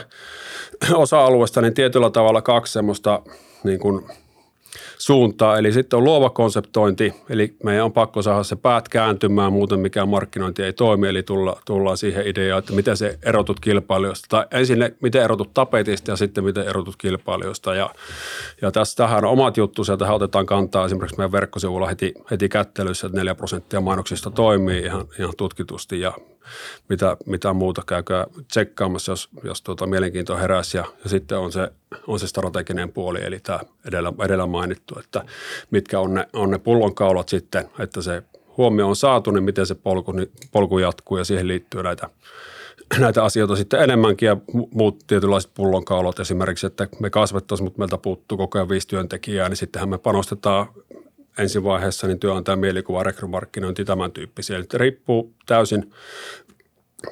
osa-alueista 0.94 1.62
niin 1.62 1.74
tietyllä 1.74 2.10
tavalla 2.10 2.42
kaksi 2.42 2.74
semmoista 2.74 3.22
niin 3.64 3.80
kuin 3.80 4.06
suuntaa. 4.98 5.58
Eli 5.58 5.74
sitten 5.74 5.98
on 5.98 6.04
luova 6.04 6.30
konseptointi, 6.30 7.14
eli 7.30 7.56
meidän 7.64 7.86
on 7.86 7.94
pakko 7.94 8.22
saada 8.22 8.44
se 8.44 8.56
päät 8.56 8.90
kääntymään, 8.90 9.54
muuten 9.54 9.80
mikään 9.80 10.10
markkinointi 10.10 10.64
ei 10.64 10.74
toimi, 10.74 11.08
eli 11.08 11.24
tulla, 11.24 11.62
tullaan 11.66 11.98
siihen 11.98 12.28
ideaan, 12.28 12.60
että 12.60 12.74
miten 12.74 12.98
se 12.98 13.20
erotut 13.26 13.60
kilpailijoista, 13.60 14.28
tai 14.30 14.46
ensin 14.60 14.80
ne, 14.80 14.94
miten 15.02 15.24
erotut 15.24 15.54
tapetista 15.54 16.12
ja 16.12 16.16
sitten 16.16 16.44
miten 16.44 16.68
erotut 16.68 16.96
kilpailijoista. 16.98 17.76
Ja, 17.76 17.90
ja 18.62 18.72
tässä 18.72 18.96
tähän 18.96 19.26
on 19.26 19.32
omat 19.32 19.58
juttu, 19.58 19.82
ja 19.88 19.98
tähän 19.98 20.16
otetaan 20.16 20.46
kantaa 20.46 20.86
esimerkiksi 20.86 21.18
meidän 21.18 21.32
verkkosivulla 21.32 21.88
heti, 21.88 22.14
heti 22.32 22.50
kättelyssä, 22.50 23.08
että 23.08 23.18
4 23.18 23.36
prosenttia 23.36 23.82
mainoksista 23.82 24.32
toimii 24.32 24.80
ihan, 24.80 25.06
ihan 25.20 25.34
tutkitusti 25.38 26.00
ja 26.00 26.14
mitä, 26.90 27.18
mitä 27.26 27.54
muuta 27.54 27.82
käykää 27.88 28.26
tsekkaamassa, 28.48 29.12
jos, 29.12 29.30
jos 29.44 29.62
tuota 29.62 29.88
mielenkiinto 29.88 30.38
heräsi. 30.38 30.78
Ja, 30.78 30.86
ja 31.04 31.10
sitten 31.10 31.38
on 31.38 31.52
se, 31.52 31.72
on 32.08 32.20
se 32.20 32.28
strateginen 32.28 32.92
puoli, 32.92 33.24
eli 33.24 33.40
tämä 33.40 33.60
edellä, 33.88 34.14
edellä 34.26 34.48
mainittu, 34.48 35.00
että 35.00 35.26
mitkä 35.72 36.00
on 36.00 36.14
ne, 36.14 36.28
on 36.34 36.52
ne 36.52 36.60
pullonkaulat 36.60 37.30
sitten, 37.30 37.70
että 37.80 38.02
se 38.02 38.24
huomio 38.58 38.88
on 38.88 38.96
saatu, 38.96 39.32
niin 39.32 39.44
miten 39.44 39.66
se 39.66 39.76
polku, 39.76 40.12
niin 40.12 40.32
polku 40.52 40.78
jatkuu 40.78 41.18
ja 41.18 41.24
siihen 41.24 41.48
liittyy 41.48 41.84
näitä 41.84 42.10
näitä 43.00 43.24
asioita 43.24 43.56
sitten 43.56 43.82
enemmänkin 43.82 44.28
ja 44.28 44.38
muut 44.74 45.04
tietynlaiset 45.08 45.52
pullonkaulat 45.54 46.20
esimerkiksi, 46.20 46.68
että 46.68 46.88
me 47.00 47.10
kasvettaisiin, 47.10 47.66
mutta 47.66 47.80
meiltä 47.80 47.98
puuttuu 47.98 48.38
koko 48.38 48.58
ajan 48.58 48.70
viisi 48.70 48.88
työntekijää, 48.88 49.50
niin 49.50 49.58
sittenhän 49.58 49.90
me 49.90 49.98
panostetaan 49.98 50.68
ensi 51.38 51.64
vaiheessa 51.64 52.08
niin 52.08 52.20
työnantajan 52.20 52.60
mielikuva, 52.60 53.04
rekrymarkkinointi, 53.04 53.86
tämän 53.86 54.12
tyyppisiä. 54.12 54.58
Eli 54.58 54.66
riippuu 54.74 55.34
täysin, 55.46 55.92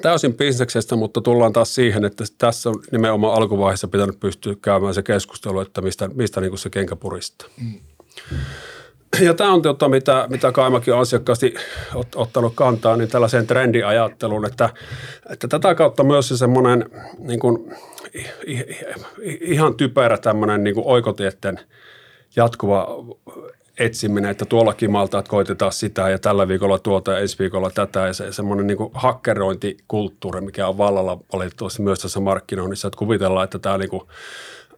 täysin 0.02 0.34
bisneksestä, 0.34 0.96
mutta 0.96 1.20
tullaan 1.20 1.52
taas 1.52 1.74
siihen, 1.74 2.04
että 2.04 2.24
tässä 2.38 2.70
on 2.70 2.82
nimenomaan 2.92 3.34
alkuvaiheessa 3.34 3.88
pitänyt 3.88 4.20
pystyä 4.20 4.54
käymään 4.62 4.94
se 4.94 5.02
keskustelu, 5.02 5.60
että 5.60 5.80
mistä, 5.80 6.08
mistä 6.14 6.40
niin 6.40 6.50
kuin 6.50 6.58
se 6.58 6.70
kenkä 6.70 6.96
puristaa. 6.96 7.48
Mm. 7.60 7.80
ja 9.26 9.34
tämä 9.34 9.52
on 9.52 9.62
tota, 9.62 9.88
mitä, 9.88 10.26
mitä 10.30 10.52
Kaimakin 10.52 10.94
on 10.94 11.00
asiakkaasti 11.00 11.54
ot, 11.94 12.08
ottanut 12.14 12.52
kantaa, 12.54 12.96
niin 12.96 13.08
tällaiseen 13.08 13.46
trendiajatteluun, 13.46 14.46
että, 14.46 14.70
että 15.30 15.48
tätä 15.48 15.74
kautta 15.74 16.04
myös 16.04 16.28
se 16.28 16.36
semmoinen 16.36 16.90
niin 17.18 17.40
kuin, 17.40 17.74
ihan 19.40 19.74
typerä 19.74 20.18
tämmöinen 20.18 20.64
niin 20.64 20.74
kuin 20.74 20.86
oikotietten 20.86 21.60
jatkuva 22.36 22.88
etsiminen, 23.84 24.30
että 24.30 24.44
tuollakin 24.44 24.90
malta, 24.90 25.18
että 25.18 25.30
koitetaan 25.30 25.72
sitä 25.72 26.08
ja 26.08 26.18
tällä 26.18 26.48
viikolla 26.48 26.78
tuota 26.78 27.12
ja 27.12 27.18
ensi 27.18 27.38
viikolla 27.38 27.70
tätä 27.70 28.00
ja 28.00 28.12
se, 28.12 28.32
semmoinen 28.32 28.66
niin 28.66 28.78
hakkerointikulttuuri, 28.94 30.40
mikä 30.40 30.68
on 30.68 30.78
vallalla 30.78 31.18
valitettavasti 31.32 31.82
myös 31.82 31.98
tässä 31.98 32.20
markkinoinnissa, 32.20 32.88
että 32.88 32.98
kuvitellaan, 32.98 33.44
että 33.44 33.58
tämä 33.58 33.78
niin 33.78 33.90
kuin 33.90 34.02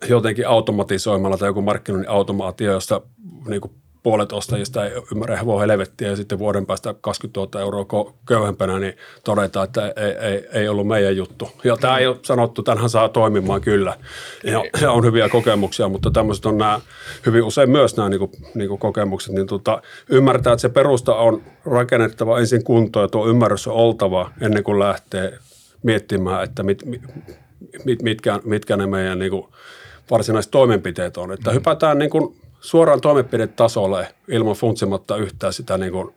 jotenkin 0.09 0.49
automatisoimalla 0.49 1.39
tai 1.39 1.49
joku 1.49 1.63
markkinoinnin 1.63 2.11
automaatio, 2.11 2.73
josta 2.73 3.01
niin 3.49 3.61
kuin 3.61 3.75
puolet 4.05 4.33
ostajista 4.33 4.85
ei 4.85 4.93
ymmärrä 5.13 5.37
hevon 5.37 5.61
helvettiä 5.61 6.09
ja 6.09 6.17
sitten 6.17 6.39
vuoden 6.39 6.67
päästä 6.67 6.95
20 7.01 7.41
000 7.41 7.61
euroa 7.61 8.13
köyhempänä, 8.29 8.79
niin 8.79 8.97
todetaan, 9.25 9.65
että 9.65 9.87
ei, 9.87 10.29
ei, 10.29 10.49
ei 10.53 10.69
ollut 10.69 10.87
meidän 10.87 11.17
juttu. 11.17 11.49
Ja 11.65 11.77
tämä 11.77 11.99
ei 11.99 12.07
ole 12.07 12.17
sanottu, 12.23 12.63
tämähän 12.63 12.91
saa 12.91 13.09
toimimaan 13.09 13.61
kyllä. 13.61 13.97
Ja, 14.45 14.65
ja 14.81 14.93
on 14.93 15.05
hyviä 15.05 15.29
kokemuksia, 15.29 15.89
mutta 15.89 16.11
tämmöiset 16.11 16.47
on 16.47 16.59
nämä 16.59 16.81
hyvin 17.27 17.43
usein 17.43 17.71
myös 17.71 17.97
nämä 17.97 18.09
niin 18.09 18.19
kuin, 18.19 18.31
niin 18.55 18.69
kuin 18.69 18.79
kokemukset, 18.79 19.35
niin 19.35 19.47
tota, 19.47 19.83
ymmärtää, 20.09 20.53
että 20.53 20.61
se 20.61 20.69
perusta 20.69 21.15
on 21.15 21.43
rakennettava 21.67 22.39
ensin 22.39 22.65
kuntoon 22.65 23.05
ja 23.05 23.09
tuo 23.09 23.29
ymmärrys 23.29 23.67
on 23.67 23.75
oltava 23.75 24.31
ennen 24.41 24.65
kuin 24.65 24.79
lähtee 24.79 25.39
miettimään, 25.83 26.45
että 26.45 26.63
mit, 26.63 26.85
mit, 27.85 28.03
mitkä, 28.03 28.41
mitkä 28.45 28.77
ne 28.77 28.87
meidän 28.87 29.19
niin 29.19 29.31
kuin 29.31 29.47
varsinaiset 30.11 30.51
toimenpiteet 30.51 31.17
on. 31.17 31.33
Että 31.33 31.51
mm. 31.51 31.55
hypätään 31.55 31.99
niin 31.99 32.11
kuin 32.11 32.37
suoraan 32.65 33.01
toimenpidetasolle 33.01 34.15
ilman 34.29 34.55
funtsimatta 34.55 35.17
yhtään 35.17 35.53
sitä 35.53 35.79
niin 35.79 35.93
kuin 35.93 36.15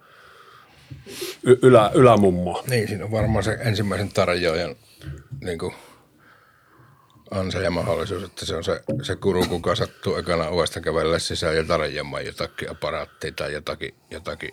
ylä, 1.43 1.91
ylämummoa. 1.93 2.63
Niin, 2.69 2.87
siinä 2.87 3.05
on 3.05 3.11
varmaan 3.11 3.43
se 3.43 3.57
ensimmäisen 3.59 4.09
tarjoajan 4.09 4.75
niin 5.41 5.59
kuin 5.59 5.73
ansa 7.31 7.59
ja 7.59 7.71
mahdollisuus, 7.71 8.23
että 8.23 8.45
se 8.45 8.55
on 8.55 8.63
se, 8.63 8.81
se 9.03 9.15
kuru, 9.15 9.45
kuka 9.45 9.75
sattuu 9.75 10.15
ekana 10.15 10.47
ovesta 10.47 10.81
kävellä 10.81 11.19
sisään 11.19 11.55
ja 11.55 11.63
tarjoamaan 11.63 12.25
jotakin 12.25 12.71
aparaattia 12.71 13.31
tai 13.31 13.53
jotakin, 13.53 13.95
jotakin 14.11 14.51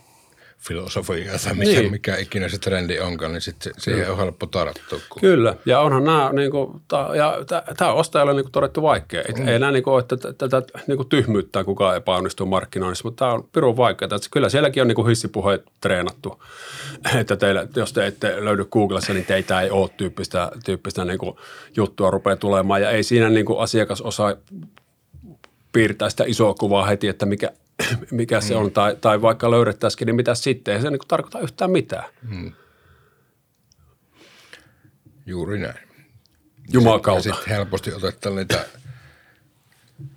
filosofiaa 0.67 1.39
tai 1.45 1.55
mikä, 1.55 1.81
niin. 1.81 1.91
mikä 1.91 2.17
ikinä 2.17 2.49
se 2.49 2.59
trendi 2.59 2.99
onkaan, 2.99 3.33
niin 3.33 3.41
sitten 3.41 3.73
siihen 3.79 4.11
on 4.11 4.17
helppo 4.17 4.47
tarttua. 4.47 4.99
Kun... 5.09 5.21
Kyllä, 5.21 5.57
ja 5.67 5.81
onhan 5.81 6.05
nämä, 6.05 6.31
niin 6.33 6.51
kuin, 6.51 6.81
ja 7.17 7.39
tämä 7.77 7.93
on 7.93 7.97
ostajalle 7.97 8.35
niin 8.35 8.45
kuin 8.45 8.53
todettu 8.53 8.83
vaikea. 8.83 9.23
Mm. 9.39 9.49
Ei 9.49 9.59
nämä 9.59 9.73
niin 9.73 9.83
kuin, 9.83 10.03
että 10.03 10.17
tätä 10.33 10.63
niin 10.87 10.97
kuin 10.97 11.09
tyhmyyttää 11.09 11.65
kukaan 11.65 11.97
epäonnistuu 11.97 12.47
markkinoinnissa, 12.47 13.05
mutta 13.05 13.25
tämä 13.25 13.33
on 13.33 13.49
pirun 13.53 13.77
vaikeaa. 13.77 14.17
Että 14.17 14.29
kyllä 14.31 14.49
sielläkin 14.49 14.81
on 14.81 14.89
niin 14.89 14.97
kuin 14.97 15.09
hissipuheet 15.09 15.63
treenattu, 15.81 16.43
että 17.21 17.37
teillä, 17.37 17.67
jos 17.77 17.93
te 17.93 18.07
ette 18.07 18.45
löydy 18.45 18.65
Googlessa, 18.65 19.13
niin 19.13 19.27
teitä 19.27 19.61
ei 19.61 19.71
ole 19.71 19.91
tyyppistä, 19.97 20.51
tyyppistä 20.65 21.05
niin 21.05 21.19
kuin 21.19 21.37
juttua 21.77 22.11
rupeaa 22.11 22.37
tulemaan, 22.37 22.83
ja 22.83 22.91
ei 22.91 23.03
siinä 23.03 23.31
niin 23.31 23.47
kuin 23.47 23.61
asiakas 23.61 24.01
osaa 24.01 24.35
piirtää 25.73 26.11
sitä 26.11 26.25
isoa 26.27 26.55
kuvaa 26.55 26.87
heti, 26.87 27.09
että 27.09 27.27
mikä, 27.27 27.51
mikä 28.11 28.41
se 28.41 28.57
on, 28.57 28.71
tai, 28.71 28.97
tai 29.01 29.23
vaikka 29.23 29.51
löydettäisikin, 29.51 30.07
niin 30.07 30.17
mitä 30.17 30.35
sitten? 30.35 30.75
Ei 30.75 30.83
se 30.83 30.91
niin 30.91 31.01
tarkoita 31.09 31.41
yhtään 31.41 31.71
mitään. 31.71 32.05
Hmm. 32.29 32.53
Juuri 35.27 35.59
näin. 35.59 35.89
Jumakauta. 36.73 37.29
Ja 37.29 37.35
sitten 37.35 37.57
helposti 37.57 37.93
otetaan 37.93 38.37
niitä 38.37 38.67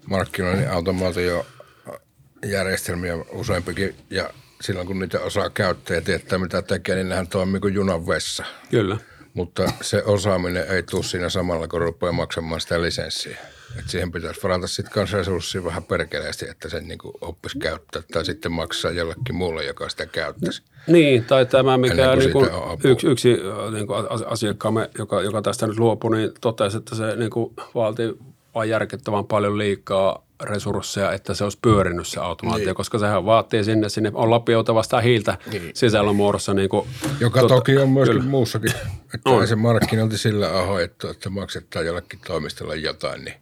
markkinoinnin 0.05 0.71
automaatiojärjestelmiä 0.71 3.13
useampikin, 3.31 3.95
ja 4.09 4.29
silloin 4.61 4.87
kun 4.87 4.99
niitä 4.99 5.19
osaa 5.19 5.49
käyttää 5.49 5.95
ja 5.95 6.01
tietää 6.01 6.39
mitä 6.39 6.61
tekee, 6.61 6.95
niin 6.95 7.09
nehän 7.09 7.27
toimii 7.27 7.59
kuin 7.59 7.73
junan 7.73 8.07
vessa. 8.07 8.45
Kyllä. 8.71 8.97
Mutta 9.37 9.71
se 9.81 10.03
osaaminen 10.03 10.67
ei 10.67 10.83
tule 10.83 11.03
siinä 11.03 11.29
samalla, 11.29 11.67
kun 11.67 11.81
rupeaa 11.81 12.11
maksamaan 12.11 12.61
sitä 12.61 12.81
lisenssiä. 12.81 13.37
Et 13.79 13.89
siihen 13.89 14.11
pitäisi 14.11 14.43
varata 14.43 14.67
sitten 14.67 14.93
kanssa 14.93 15.17
resurssia 15.17 15.63
vähän 15.63 15.83
perkeleesti, 15.83 16.49
että 16.49 16.69
sen 16.69 16.87
niin 16.87 16.97
oppisi 17.21 17.59
käyttää 17.59 18.01
tai 18.13 18.25
sitten 18.25 18.51
maksaa 18.51 18.91
jollekin 18.91 19.35
muulle, 19.35 19.65
joka 19.65 19.89
sitä 19.89 20.05
käyttäisi. 20.05 20.61
Niin, 20.87 21.25
tai 21.25 21.45
tämä 21.45 21.77
mikä 21.77 22.15
niin 22.15 22.31
kuin 22.31 22.49
yksi, 22.83 23.07
yksi 23.07 23.29
niin 23.71 23.87
kuin 23.87 24.05
asiakkaamme, 24.25 24.89
joka, 24.97 25.21
joka 25.21 25.41
tästä 25.41 25.67
nyt 25.67 25.79
luopui, 25.79 26.17
niin 26.17 26.31
totesi, 26.41 26.77
että 26.77 26.95
se 26.95 27.15
niin 27.15 27.31
kuin 27.31 27.53
vaatii 27.75 28.13
vain 28.55 28.69
järkettävän 28.69 29.25
paljon 29.25 29.57
liikaa 29.57 30.26
resursseja, 30.43 31.11
että 31.11 31.33
se 31.33 31.43
olisi 31.43 31.57
pyörinyt 31.61 32.07
se 32.07 32.19
automaatio, 32.19 32.65
niin. 32.65 32.75
koska 32.75 32.99
sehän 32.99 33.25
vaatii 33.25 33.63
sinne, 33.63 33.89
sinne 33.89 34.11
on 34.13 34.29
lapioitava 34.29 34.83
sitä 34.83 35.01
hiiltä 35.01 35.37
niin. 35.51 35.71
sisällön 35.73 36.15
muodossa. 36.15 36.53
Niin 36.53 36.69
kuin, 36.69 36.87
Joka 37.19 37.39
tuota, 37.39 37.55
toki 37.55 37.77
on 37.77 37.89
myöskin 37.89 38.17
kyllä. 38.17 38.29
muussakin, 38.29 38.71
että 39.13 39.29
on. 39.29 39.47
se 39.47 39.55
markkinointi 39.55 40.17
sillä 40.17 40.59
ahoittu, 40.59 41.07
että 41.07 41.29
maksetaan 41.29 41.85
jollekin 41.85 42.19
toimistolle 42.27 42.75
jotain, 42.75 43.25
niin 43.25 43.35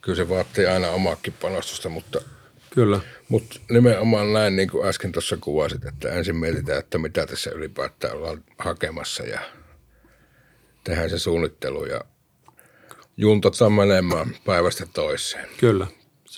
kyllä 0.00 0.16
se 0.16 0.28
vaatii 0.28 0.66
aina 0.66 0.88
omaakin 0.88 1.34
panostusta, 1.40 1.88
mutta 1.88 2.20
Kyllä. 2.70 3.00
Mutta 3.28 3.60
nimenomaan 3.70 4.32
näin, 4.32 4.56
niin 4.56 4.70
kuin 4.70 4.88
äsken 4.88 5.12
tuossa 5.12 5.36
kuvasit, 5.40 5.84
että 5.84 6.12
ensin 6.12 6.36
mietitään, 6.36 6.78
että 6.78 6.98
mitä 6.98 7.26
tässä 7.26 7.50
ylipäätään 7.50 8.16
ollaan 8.16 8.44
hakemassa 8.58 9.22
ja 9.22 9.40
tehdään 10.84 11.10
se 11.10 11.18
suunnittelu 11.18 11.84
ja 11.84 12.00
juntataan 13.16 13.72
menemään 13.72 14.36
päivästä 14.44 14.86
toiseen. 14.94 15.48
Kyllä. 15.60 15.86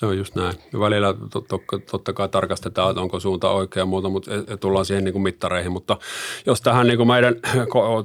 Se 0.01 0.05
on 0.05 0.17
just 0.17 0.35
näin. 0.35 0.53
Välillä 0.79 1.13
to, 1.13 1.41
to, 1.41 1.61
totta 1.91 2.13
kai 2.13 2.29
tarkastetaan, 2.29 2.89
että 2.89 3.01
onko 3.01 3.19
suunta 3.19 3.49
oikea 3.49 3.81
ja 3.81 3.85
muuta, 3.85 4.09
mutta 4.09 4.31
tullaan 4.59 4.85
siihen 4.85 5.03
niin 5.03 5.13
kuin 5.13 5.21
mittareihin. 5.21 5.71
Mutta 5.71 5.97
jos 6.45 6.61
tähän 6.61 6.87
niin 6.87 6.97
kuin 6.97 7.07
meidän 7.07 7.35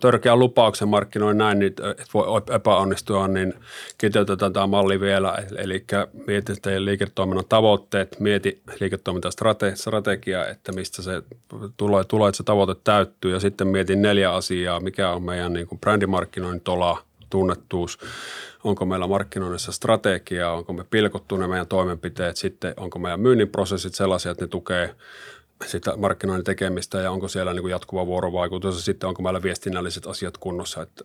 törkeän 0.00 0.38
lupauksen 0.38 0.88
markkinoin 0.88 1.38
näin, 1.38 1.59
niin 1.59 1.74
voi 2.14 2.42
epäonnistua, 2.54 3.28
niin 3.28 3.54
kiteytetään 3.98 4.52
tämä 4.52 4.66
malli 4.66 5.00
vielä. 5.00 5.38
Eli 5.59 5.85
mieti 6.26 6.52
teidän 6.62 6.85
liiketoiminnan 6.85 7.44
tavoitteet, 7.48 8.20
mieti 8.20 8.62
liiketoimintastrategia, 8.80 10.46
että 10.46 10.72
mistä 10.72 11.02
se 11.02 11.22
tulee, 11.76 12.04
tulee, 12.04 12.28
että 12.28 12.37
se 12.37 12.42
tavoite 12.42 12.74
täyttyy 12.85 13.32
ja 13.32 13.40
sitten 13.40 13.68
mieti 13.68 13.96
neljä 13.96 14.32
asiaa, 14.32 14.80
mikä 14.80 15.11
on 15.11 15.22
meidän 15.22 15.52
niin 15.52 15.66
kuin 15.66 15.78
brändimarkkinoinnin 15.78 16.61
tola, 16.61 17.06
tunnettuus, 17.30 17.98
onko 18.64 18.84
meillä 18.84 19.06
markkinoinnissa 19.06 19.72
strategiaa, 19.72 20.52
onko 20.52 20.72
me 20.72 20.84
pilkottu 20.84 21.36
ne 21.36 21.46
meidän 21.46 21.66
toimenpiteet, 21.66 22.36
sitten 22.36 22.74
onko 22.76 22.98
meidän 22.98 23.20
myynnin 23.20 23.48
prosessit 23.48 23.94
sellaisia, 23.94 24.32
että 24.32 24.44
ne 24.44 24.48
tukee 24.48 24.94
sitä 25.66 25.96
markkinoinnin 25.96 26.44
tekemistä 26.44 27.00
ja 27.00 27.10
onko 27.10 27.28
siellä 27.28 27.52
niin 27.52 27.62
kuin 27.62 27.70
jatkuva 27.70 28.06
vuorovaikutus 28.06 28.76
ja 28.76 28.82
sitten 28.82 29.08
onko 29.08 29.22
meillä 29.22 29.42
viestinnälliset 29.42 30.06
asiat 30.06 30.38
kunnossa, 30.38 30.82
että 30.82 31.04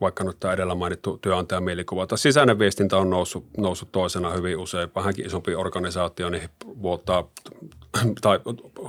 vaikka 0.00 0.24
nyt 0.24 0.36
tämä 0.40 0.54
edellä 0.54 0.74
mainittu 0.74 1.18
työnantajan 1.18 1.62
mielikuva. 1.62 2.06
Tai 2.06 2.18
sisäinen 2.18 2.58
viestintä 2.58 2.96
on 2.96 3.10
noussut, 3.10 3.46
noussut 3.56 3.92
toisena 3.92 4.30
hyvin 4.30 4.58
usein, 4.58 4.88
vähänkin 4.94 5.26
isompi 5.26 5.54
organisaatio, 5.54 6.30
niin 6.30 6.48
vuottaa, 6.82 7.28
tai 8.20 8.40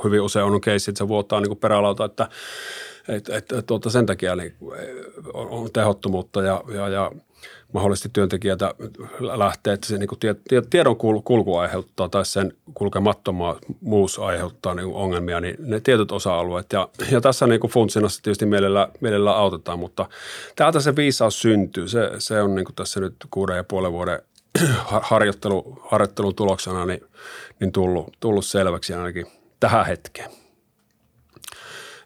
hyvin 0.04 0.22
usein 0.22 0.46
on 0.46 0.62
keissi, 0.62 0.92
että 0.92 0.98
se 0.98 1.08
vuottaa 1.08 1.42
niin 1.42 1.58
perälauta, 1.58 2.06
että 2.06 2.30
et, 3.08 3.30
et, 3.30 3.52
et, 3.52 3.66
tuota, 3.66 3.90
sen 3.90 4.06
takia 4.06 4.36
niin 4.36 4.56
on 5.34 5.72
tehottomuutta 5.74 6.42
ja, 6.42 6.64
ja, 6.74 6.90
ja 6.90 7.12
mahdollisesti 7.74 8.10
työntekijältä 8.14 8.76
lähtee, 9.20 9.74
että 9.74 9.88
se 9.88 9.98
niin 9.98 10.08
kuin 10.08 10.20
tiedon 10.70 10.96
kulku 11.24 11.58
aiheuttaa 11.58 12.10
tai 12.10 12.26
sen 12.26 12.54
kulkemattomuus 12.74 14.20
aiheuttaa 14.20 14.74
niin 14.74 14.94
ongelmia, 14.94 15.42
niin 15.42 15.56
ne 15.60 15.80
tietyt 15.80 16.12
osa-alueet. 16.12 16.74
Ja, 16.74 16.90
ja 17.12 17.22
tässä 17.22 17.48
niin 17.48 17.60
funtsinassa 17.70 18.24
tietysti 18.24 18.46
mielellä, 18.46 18.88
mielellä 19.00 19.32
autetaan, 19.32 19.80
mutta 19.80 20.10
täältä 20.56 20.80
se 20.80 20.96
viisaus 20.96 21.42
syntyy. 21.42 21.88
Se, 21.88 22.12
se 22.18 22.42
on 22.42 22.56
niin 22.56 22.66
tässä 22.76 23.00
nyt 23.00 23.16
kuuden 23.32 23.58
ja 23.58 23.64
puolen 23.64 23.92
vuoden 23.92 24.22
harjoittelu, 25.02 25.80
harjoittelun 25.82 26.36
tuloksena 26.36 26.86
niin, 26.86 27.02
niin 27.60 27.72
tullut, 27.72 28.18
tullut 28.20 28.46
selväksi 28.46 28.94
ainakin 28.94 29.26
tähän 29.60 29.86
hetkeen. 29.86 30.32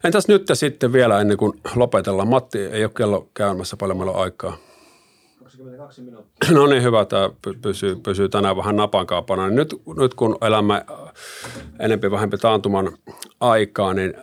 Entäs 0.04 0.28
nyt 0.28 0.46
sitten 0.52 0.92
vielä 0.92 1.20
ennen 1.20 1.36
kuin 1.36 1.60
lopetellaan? 1.74 2.28
Matti, 2.28 2.58
ei 2.58 2.84
ole 2.84 2.92
kello 2.96 3.28
käymässä 3.34 3.76
paljon 3.76 3.98
meillä 3.98 4.12
aikaa. 4.12 4.56
22 5.42 6.02
minuuttia. 6.02 6.50
No 6.50 6.66
niin, 6.66 6.82
hyvä. 6.82 7.04
Tämä 7.04 7.30
pysyy, 7.62 7.96
pysyy 7.96 8.28
tänään 8.28 8.56
vähän 8.56 8.76
napankaapana. 8.76 9.50
Nyt, 9.50 9.74
nyt 9.96 10.14
kun 10.14 10.38
elämme 10.40 10.84
enempi 11.78 12.10
vähempi 12.10 12.38
taantuman 12.38 12.98
aikaa, 13.40 13.94
niin 13.94 14.14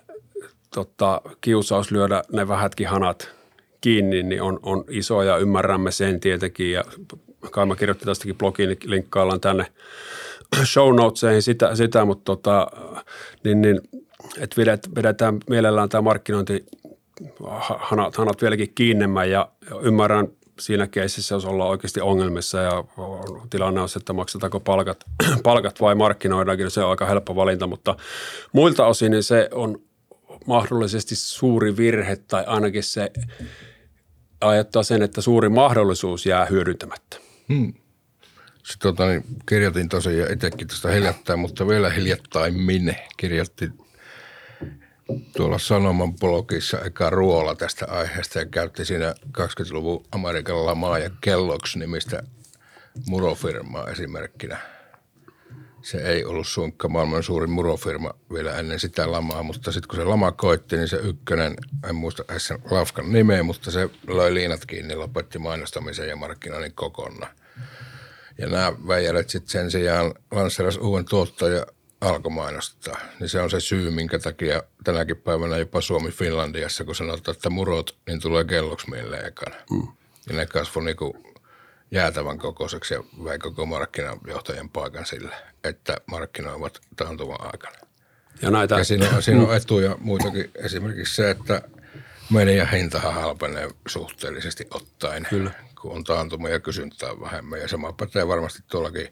tota, 0.74 1.22
kiusaus 1.42 1.92
lyödä 1.92 2.24
ne 2.32 2.48
vähätkin 2.48 2.88
hanat 2.88 3.32
kiinni 3.82 4.24
niin 4.24 4.42
on, 4.42 4.60
on 4.64 4.86
iso 4.90 5.22
ja 5.22 5.38
ymmärrämme 5.38 5.92
sen 5.92 6.20
tietenkin. 6.20 6.72
Ja 6.72 6.84
kai 7.51 7.65
mä 7.65 7.75
kirjoitin 7.75 8.06
tästäkin 8.06 8.38
blogiin, 8.38 8.69
niin 8.69 8.77
linkkaillaan 8.86 9.41
tänne 9.41 9.65
show 10.65 10.95
notesiin 10.95 11.41
sitä, 11.41 11.75
sitä 11.75 12.06
mutta 12.06 12.23
tota, 12.23 12.67
niin, 13.43 13.62
niin, 13.62 13.82
että 14.38 14.62
vedetään 14.95 15.38
mielellään 15.49 15.89
tämä 15.89 16.01
markkinointi 16.01 16.65
hanat, 17.79 18.15
hanat 18.15 18.41
vieläkin 18.41 18.73
kiinnemmän 18.75 19.29
ja 19.29 19.51
ymmärrän 19.82 20.27
siinä 20.60 20.88
keississä, 20.88 21.36
jos 21.36 21.45
ollaan 21.45 21.69
oikeasti 21.69 22.01
ongelmissa 22.01 22.62
ja 22.62 22.84
tilanne 23.49 23.82
on 23.82 23.89
se, 23.89 23.99
että 23.99 24.13
maksetaanko 24.13 24.60
palkat, 24.60 25.03
palkat 25.43 25.82
vai 25.82 25.95
markkinoidaankin, 25.95 26.63
niin 26.63 26.71
se 26.71 26.84
on 26.84 26.89
aika 26.89 27.06
helppo 27.06 27.36
valinta, 27.36 27.67
mutta 27.67 27.95
muilta 28.51 28.86
osin 28.86 29.12
niin 29.12 29.23
se 29.23 29.49
on 29.51 29.82
mahdollisesti 30.45 31.15
suuri 31.15 31.77
virhe 31.77 32.15
tai 32.15 32.43
ainakin 32.47 32.84
se 32.84 33.12
aiheuttaa 34.41 34.84
sen, 34.84 35.01
että 35.01 35.21
suuri 35.21 35.49
mahdollisuus 35.49 36.25
jää 36.25 36.45
hyödyntämättä. 36.45 37.17
Hmm. 37.54 37.74
Sitten 38.63 38.96
tota, 38.96 39.08
niin 39.08 39.24
kirjoitin 39.50 39.89
tosiaan 39.89 40.34
itsekin 40.34 40.68
tuosta 40.68 40.89
hiljattain, 40.89 41.39
mutta 41.39 41.68
vielä 41.68 41.89
hiljattain 41.89 42.62
minne 42.62 43.08
kirjoitin 43.18 43.74
tuolla 45.38 45.58
Sanoman 45.58 46.13
blogissa 46.13 46.82
eka 46.82 47.10
Ruola 47.10 47.56
tästä 47.56 47.86
aiheesta 47.89 48.39
ja 48.39 48.46
käytti 48.46 48.86
siinä 48.86 49.16
20-luvun 49.38 50.06
Amerikan 50.12 50.66
lamaa 50.66 51.00
ja 51.00 51.10
Kellogg's 51.10 51.80
nimistä 51.80 52.24
murofirmaa 53.08 53.88
esimerkkinä. 53.88 54.58
Se 55.82 55.98
ei 55.98 56.26
ollut 56.26 56.48
suinkka 56.48 56.89
maailman 56.89 57.24
suurin 57.24 57.50
murofirma 57.50 58.13
vielä 58.34 58.60
ennen 58.60 58.80
sitä 58.80 59.12
lamaa, 59.12 59.44
mutta 59.44 59.72
sitten 59.72 59.88
kun 59.88 60.00
se 60.00 60.04
lama 60.04 60.32
koitti, 60.32 60.78
niin 60.78 60.88
se 60.88 60.98
ykkönen, 60.98 61.56
en 61.89 61.96
muista 61.96 62.24
sen 62.38 62.60
lafkan 62.72 63.13
nimeä, 63.13 63.44
mutta 63.44 63.72
se 63.72 63.89
löi 64.08 64.34
liinat 64.34 64.66
kiinni, 64.66 64.96
lopetti 64.96 65.39
mainostamisen 65.39 66.10
ja 66.10 66.16
markkinoinnin 66.16 66.74
kokonaan. 66.76 67.36
Ja 68.38 68.48
nämä 68.48 68.74
väijälet 68.88 69.30
sitten 69.30 69.52
sen 69.52 69.72
sijaan 69.72 70.13
lanseerasi 70.32 70.80
uuden 70.80 71.06
tuottajan 71.06 71.66
alkoi 72.02 72.32
mainostaa. 72.32 73.00
Niin 73.20 73.30
se 73.30 73.42
on 73.42 73.50
se 73.50 73.60
syy, 73.60 73.92
minkä 73.92 74.20
takia 74.20 74.63
tänäkin 74.84 75.18
päivänä 75.18 75.58
jopa 75.58 75.82
Suomi 75.82 76.12
Finlandiassa, 76.12 76.84
kun 76.84 76.96
sanotaan, 76.96 77.36
että 77.36 77.50
murot, 77.50 77.98
niin 78.08 78.20
tulee 78.20 78.44
kelloksi 78.44 78.89
meille 78.89 79.18
ekana. 79.18 79.56
Mm. 79.72 79.88
Ja 80.30 80.36
ne 80.36 80.46
kasvoi 80.46 80.84
niin 80.84 81.34
jäätävän 81.92 82.38
kokoiseksi 82.38 82.94
ja 82.94 83.04
vei 83.24 83.39
koko 83.39 83.66
markkinajohtajan 83.66 84.70
paikan 84.70 85.06
sille, 85.06 85.36
että 85.63 85.98
markkinoivat 86.06 86.80
taantuvan 86.96 87.46
aikana. 87.46 87.78
Ja, 88.42 88.52
näitä... 88.52 88.78
ja 88.78 88.84
siinä, 88.84 89.10
on, 89.16 89.24
siinä 89.24 89.42
on 89.42 89.56
etuja 89.56 89.98
muitakin. 90.00 90.52
Esimerkiksi 90.56 91.16
se, 91.16 91.30
että 91.30 91.62
meidän 92.30 92.70
hintahan 92.70 93.13
halpenee 93.13 93.70
suhteellisesti 93.88 94.68
ottaen, 94.72 95.28
Kyllä. 95.30 95.52
Kun 95.84 95.91
on 95.91 96.04
taantuma 96.04 96.50
ja 96.50 96.60
kysyntää 96.60 97.19
vähemmän. 97.19 97.60
Ja 97.60 97.67
sama 97.67 97.93
pätee 97.93 98.28
varmasti 98.28 98.60
tuollakin 98.72 99.08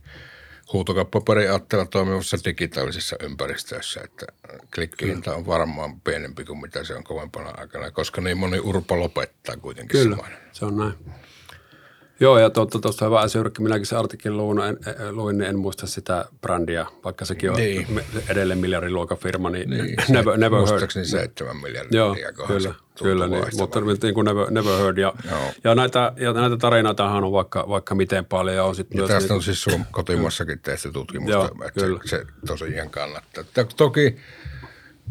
huutokauppaperiaatteella 0.74 1.86
toimivassa 1.86 2.38
digitaalisessa 2.46 3.16
ympäristössä, 3.24 4.02
että 4.04 4.26
klikkihinta 4.76 5.36
on 5.36 5.46
varmaan 5.46 6.02
pienempi 6.02 6.46
kuin 6.46 6.62
mitä 6.62 6.84
se 6.84 6.96
on 6.96 7.04
kovempana 7.04 7.50
aikana, 7.58 7.92
koska 7.92 8.22
niin 8.22 8.38
moni 8.38 8.60
urpa 8.60 9.00
lopettaa 9.00 9.58
kuitenkin 9.58 10.00
Kyllä, 10.00 10.16
saman. 10.16 10.32
se 10.52 10.66
on 10.66 10.78
näin. 10.78 10.94
Joo, 12.22 12.40
ja 12.40 12.50
tuosta 12.50 12.80
tuosta 12.80 13.06
hyvä 13.06 13.24
esimerkki. 13.24 13.62
Minäkin 13.62 13.86
se 13.86 13.96
artikkelin 13.96 14.38
luin, 14.38 14.60
en, 14.60 14.78
luin, 15.12 15.38
niin 15.38 15.50
en 15.50 15.60
muista 15.60 15.88
sitä 15.88 16.26
brändiä, 16.42 16.86
vaikka 17.04 17.26
sekin 17.26 17.52
on 17.52 17.58
niin. 17.58 18.02
edelleen 18.30 18.60
miljardiluokan 18.60 19.18
firma, 19.18 19.50
niin, 19.50 19.70
niin 19.70 19.96
never, 20.10 20.38
never 20.38 20.58
heard. 20.58 20.70
Muistaakseni 20.70 21.06
seitsemän 21.06 21.58
miljardia. 21.58 22.00
Joo, 22.00 22.16
kyllä, 22.48 22.74
kyllä 23.04 23.28
niin, 23.28 23.44
mutta 23.58 23.82
niin 23.82 24.14
kuin 24.14 24.26
never, 24.26 24.52
never 24.52 24.78
heard. 24.78 24.98
Ja, 24.98 25.14
ja, 25.64 25.76
näitä, 25.76 26.14
ja 26.16 26.34
näitä 26.34 26.58
tarinoitahan 26.58 27.24
on 27.24 27.32
vaikka, 27.32 27.66
vaikka 27.70 27.96
miten 27.96 28.26
paljon. 28.26 28.56
Ja, 28.56 28.64
on 28.64 28.76
sit 28.76 28.88
ja 28.92 28.98
myös 28.98 29.08
tästä 29.08 29.28
niin, 29.28 29.36
on 29.36 29.44
siis 29.44 29.64
sun 29.64 29.86
kotimassakin 29.92 30.60
tehty 30.60 30.92
tutkimusta, 30.92 31.32
joo, 31.32 31.46
että 31.46 31.82
kyllä. 31.82 32.00
se, 32.06 32.18
se 32.18 32.26
tosiaan 32.48 32.90
kannattaa. 32.90 33.44
Toki 33.78 34.18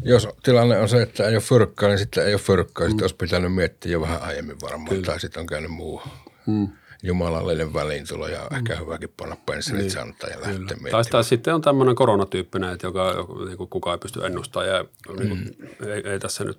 jos 0.03 0.27
tilanne 0.43 0.79
on 0.79 0.89
se, 0.89 1.01
että 1.01 1.27
ei 1.27 1.35
ole 1.35 1.41
fyrkkaa, 1.41 1.89
niin 1.89 1.99
sitten 1.99 2.25
ei 2.25 2.33
ole 2.33 2.41
fyrkkaa. 2.41 2.87
Sitten 2.87 3.01
mm. 3.01 3.03
olisi 3.03 3.15
pitänyt 3.15 3.53
miettiä 3.53 3.91
jo 3.91 4.01
vähän 4.01 4.21
aiemmin 4.21 4.57
varmaan, 4.61 4.89
Kyllä. 4.89 5.05
tai 5.05 5.19
sitten 5.19 5.39
on 5.39 5.47
käynyt 5.47 5.71
muu. 5.71 6.01
Hmm 6.45 6.67
jumalallinen 7.03 7.73
väliintulo 7.73 8.27
ja 8.27 8.47
mm. 8.51 8.57
ehkä 8.57 8.75
hyväkin 8.75 9.13
panna 9.17 9.35
pensselit 9.45 9.81
niin, 9.81 9.91
santaa 9.91 10.29
ja 10.29 10.35
lähteä 10.35 10.59
miettimään. 10.59 10.91
Tai, 10.91 11.03
tai 11.03 11.23
sitten 11.23 11.55
on 11.55 11.61
tämmöinen 11.61 11.95
koronatyyppinen, 11.95 12.73
että 12.73 12.87
joka, 12.87 13.27
niin 13.45 13.57
kuin 13.57 13.69
kukaan 13.69 13.93
ei 13.93 13.99
pysty 13.99 14.25
ennustamaan 14.25 14.69
ja 14.69 14.85
niin 15.17 15.29
kuin, 15.29 15.39
mm. 15.39 15.87
ei, 15.87 16.01
ei, 16.05 16.19
tässä 16.19 16.43
nyt 16.43 16.57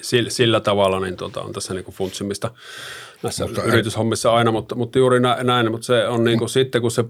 sillä, 0.00 0.30
sillä 0.30 0.60
tavalla 0.60 1.00
niin 1.00 1.16
tota, 1.16 1.42
on 1.42 1.52
tässä 1.52 1.74
niin 1.74 1.84
kuin 1.84 1.94
funtsimista 1.94 2.50
näissä 3.22 3.46
mutta 3.46 3.62
yrityshommissa 3.62 4.34
aina, 4.34 4.52
mutta, 4.52 4.74
mutta 4.74 4.98
juuri 4.98 5.20
näin, 5.20 5.70
mutta 5.70 5.86
se 5.86 6.08
on 6.08 6.24
niin 6.24 6.38
kuin 6.38 6.48
mm. 6.48 6.52
sitten, 6.52 6.82
kun 6.82 6.90
se, 6.90 7.04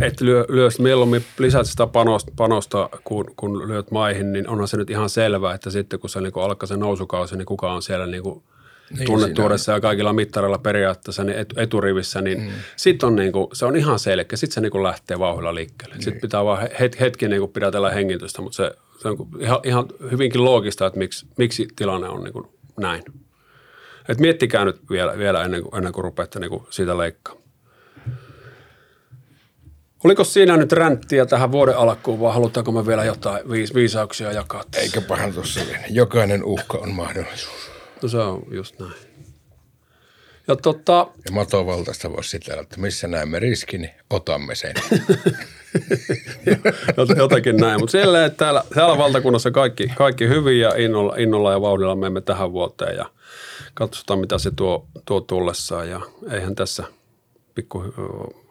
et 0.00 0.20
lyö, 0.20 0.44
lyö 0.48 0.68
mieluummin 0.78 1.24
lisät 1.38 1.66
sitä 1.66 1.86
panosta, 1.86 2.32
panosta 2.36 2.88
kun, 3.04 3.34
kun 3.36 3.68
lyöt 3.68 3.90
maihin, 3.90 4.32
niin 4.32 4.48
onhan 4.48 4.68
se 4.68 4.76
nyt 4.76 4.90
ihan 4.90 5.10
selvää, 5.10 5.54
että 5.54 5.70
sitten 5.70 6.00
kun 6.00 6.10
se 6.10 6.20
niin 6.20 6.32
kuin 6.32 6.44
alkaa 6.44 6.66
se 6.66 6.76
nousukausi, 6.76 7.36
niin 7.36 7.46
kuka 7.46 7.72
on 7.72 7.82
siellä 7.82 8.06
niin 8.06 8.22
kuin– 8.22 8.42
niin, 8.98 9.06
tunnettuudessa 9.06 9.72
ja 9.72 9.80
kaikilla 9.80 10.12
mittareilla 10.12 10.58
periaatteessa 10.58 11.24
niin 11.24 11.46
eturivissä, 11.56 12.20
niin 12.20 12.40
mm. 12.40 12.48
sitten 12.76 13.06
on 13.06 13.16
niin 13.16 13.32
kuin, 13.32 13.46
se 13.52 13.66
on 13.66 13.76
ihan 13.76 13.98
selkeä. 13.98 14.36
Sitten 14.36 14.54
se 14.54 14.60
niin 14.60 14.72
kuin 14.72 14.82
lähtee 14.82 15.18
vauhdilla 15.18 15.54
liikkeelle. 15.54 15.94
Niin. 15.94 16.04
Sitten 16.04 16.20
pitää 16.20 16.44
vaan 16.44 16.68
het, 16.80 17.00
hetki 17.00 17.28
niin 17.28 17.40
kuin 17.40 17.52
pidätellä 17.52 17.90
hengitystä, 17.90 18.42
mutta 18.42 18.56
se, 18.56 18.72
se 19.02 19.08
on 19.08 19.16
ihan, 19.38 19.60
ihan 19.64 19.86
hyvinkin 20.10 20.44
loogista, 20.44 20.86
että 20.86 20.98
miksi, 20.98 21.26
miksi 21.38 21.68
tilanne 21.76 22.08
on 22.08 22.24
niin 22.24 22.32
kuin 22.32 22.48
näin. 22.80 23.02
Et 24.08 24.20
miettikää 24.20 24.64
nyt 24.64 24.80
vielä, 24.90 25.18
vielä 25.18 25.44
ennen, 25.44 25.62
kuin, 25.62 25.76
ennen 25.76 25.92
kuin 25.92 26.04
rupeatte 26.04 26.40
niin 26.40 26.50
kuin 26.50 26.62
siitä 26.70 26.98
leikkaamaan. 26.98 27.50
Oliko 30.04 30.24
siinä 30.24 30.56
nyt 30.56 30.72
ränttiä 30.72 31.26
tähän 31.26 31.52
vuoden 31.52 31.76
alkuun 31.76 32.20
vai 32.20 32.34
halutaanko 32.34 32.72
me 32.72 32.86
vielä 32.86 33.04
jotain 33.04 33.50
viis- 33.50 33.74
viisauksia 33.74 34.32
jakaa? 34.32 34.64
Eikä 34.76 35.00
pahan 35.00 35.32
tuossa 35.32 35.60
Jokainen 35.90 36.44
uhka 36.44 36.78
on 36.78 36.92
mahdollisuus. 36.92 37.69
No 38.02 38.08
se 38.08 38.18
on 38.18 38.42
just 38.50 38.78
näin. 38.78 38.92
Ja, 40.48 40.56
tota, 40.56 41.06
ja 41.24 41.32
matovaltaista 41.32 42.10
voisi 42.10 42.30
sitellä, 42.30 42.62
että 42.62 42.80
missä 42.80 43.08
näemme 43.08 43.38
riskin, 43.38 43.80
niin 43.80 43.94
otamme 44.10 44.54
sen. 44.54 44.74
Jotakin 47.16 47.56
näin, 47.56 47.80
mutta 47.80 47.92
siellä, 47.92 48.24
että 48.24 48.36
täällä, 48.36 48.64
täällä 48.74 48.98
valtakunnassa 48.98 49.50
kaikki, 49.50 49.88
kaikki 49.96 50.28
hyvin 50.28 50.60
ja 50.60 50.74
innolla, 50.76 51.14
innolla 51.18 51.52
ja 51.52 51.60
vauhdilla 51.60 51.94
menemme 51.94 52.20
tähän 52.20 52.52
vuoteen 52.52 52.96
ja 52.96 53.10
katsotaan 53.74 54.20
mitä 54.20 54.38
se 54.38 54.50
tuo, 54.50 54.86
tuo 55.04 55.20
tullessaan 55.20 55.90
ja 55.90 56.00
eihän 56.30 56.54
tässä 56.54 56.84
pikku 57.54 57.84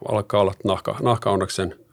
alkaa 0.08 0.40
olla 0.40 0.54
nahka, 0.64 0.96
nahka 1.02 1.30
onneksi 1.30 1.56
sen– 1.56 1.74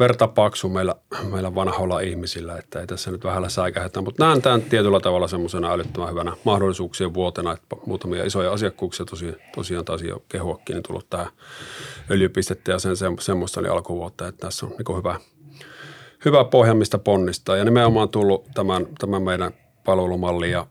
verta 0.00 0.28
paksu 0.28 0.68
meillä, 0.68 0.94
meillä 1.30 1.54
vanhoilla 1.54 2.00
ihmisillä, 2.00 2.58
että 2.58 2.80
ei 2.80 2.86
tässä 2.86 3.10
nyt 3.10 3.24
vähällä 3.24 3.48
säikähetä, 3.48 4.00
mutta 4.00 4.26
näen 4.26 4.42
tämän 4.42 4.62
tietyllä 4.62 5.00
tavalla 5.00 5.28
semmoisena 5.28 5.72
älyttömän 5.72 6.10
hyvänä 6.10 6.32
mahdollisuuksien 6.44 7.14
vuotena, 7.14 7.52
että 7.52 7.76
muutamia 7.86 8.24
isoja 8.24 8.52
asiakkuuksia 8.52 9.06
tosiaan, 9.06 9.36
tosiaan 9.54 9.84
taisi 9.84 10.08
jo 10.08 10.22
kehuakin 10.28 10.74
niin 10.74 10.82
tullut 10.82 11.10
tähän 11.10 11.26
öljypistettä 12.10 12.72
ja 12.72 12.78
sen 12.78 12.96
semmoista 13.20 13.60
niin 13.60 13.72
alkuvuotta, 13.72 14.28
että 14.28 14.46
tässä 14.46 14.66
on 14.66 14.72
niin 14.72 14.96
hyvä, 14.96 15.20
hyvä 16.24 16.44
pohja, 16.44 16.74
mistä 16.74 16.98
ponnistaa. 16.98 17.56
Ja 17.56 17.64
nimenomaan 17.64 18.08
tullut 18.08 18.48
tämän, 18.54 18.86
tämän 18.98 19.22
meidän 19.22 19.52
palvelumalli 19.84 20.50
ja 20.50 20.66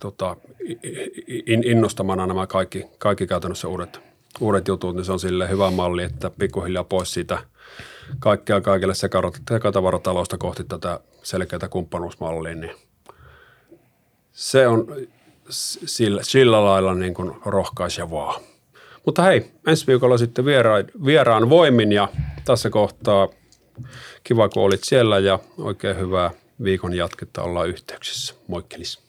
tota, 0.00 0.36
innostamana 1.46 2.26
nämä 2.26 2.46
kaikki, 2.46 2.84
kaikki 2.98 3.26
käytännössä 3.26 3.68
uudet, 3.68 4.00
uudet 4.40 4.68
jutut, 4.68 4.96
niin 4.96 5.04
se 5.04 5.12
on 5.12 5.20
sille 5.20 5.48
hyvä 5.48 5.70
malli, 5.70 6.02
että 6.02 6.30
pikkuhiljaa 6.38 6.84
pois 6.84 7.14
siitä– 7.14 7.38
kaikkea 8.18 8.60
kaikille 8.60 8.94
sekatavaratalosta 9.50 10.38
kohti 10.38 10.64
tätä 10.64 11.00
selkeää 11.22 11.68
kumppanuusmallia, 11.70 12.54
niin 12.54 12.76
se 14.32 14.68
on 14.68 14.86
sillä, 15.50 16.22
sillä 16.22 16.64
lailla 16.64 16.94
niin 16.94 17.14
kuin 17.14 17.32
rohkaisevaa. 17.46 18.40
Mutta 19.06 19.22
hei, 19.22 19.50
ensi 19.66 19.86
viikolla 19.86 20.18
sitten 20.18 20.44
vieraan, 20.44 20.84
vieraan 21.04 21.50
voimin 21.50 21.92
ja 21.92 22.08
tässä 22.44 22.70
kohtaa 22.70 23.28
kiva 24.24 24.48
kun 24.48 24.62
olit 24.62 24.84
siellä 24.84 25.18
ja 25.18 25.38
oikein 25.58 25.98
hyvää 25.98 26.30
viikon 26.64 26.94
jatketta 26.94 27.42
ollaan 27.42 27.68
yhteyksissä. 27.68 28.34
Moikkelis. 28.48 29.03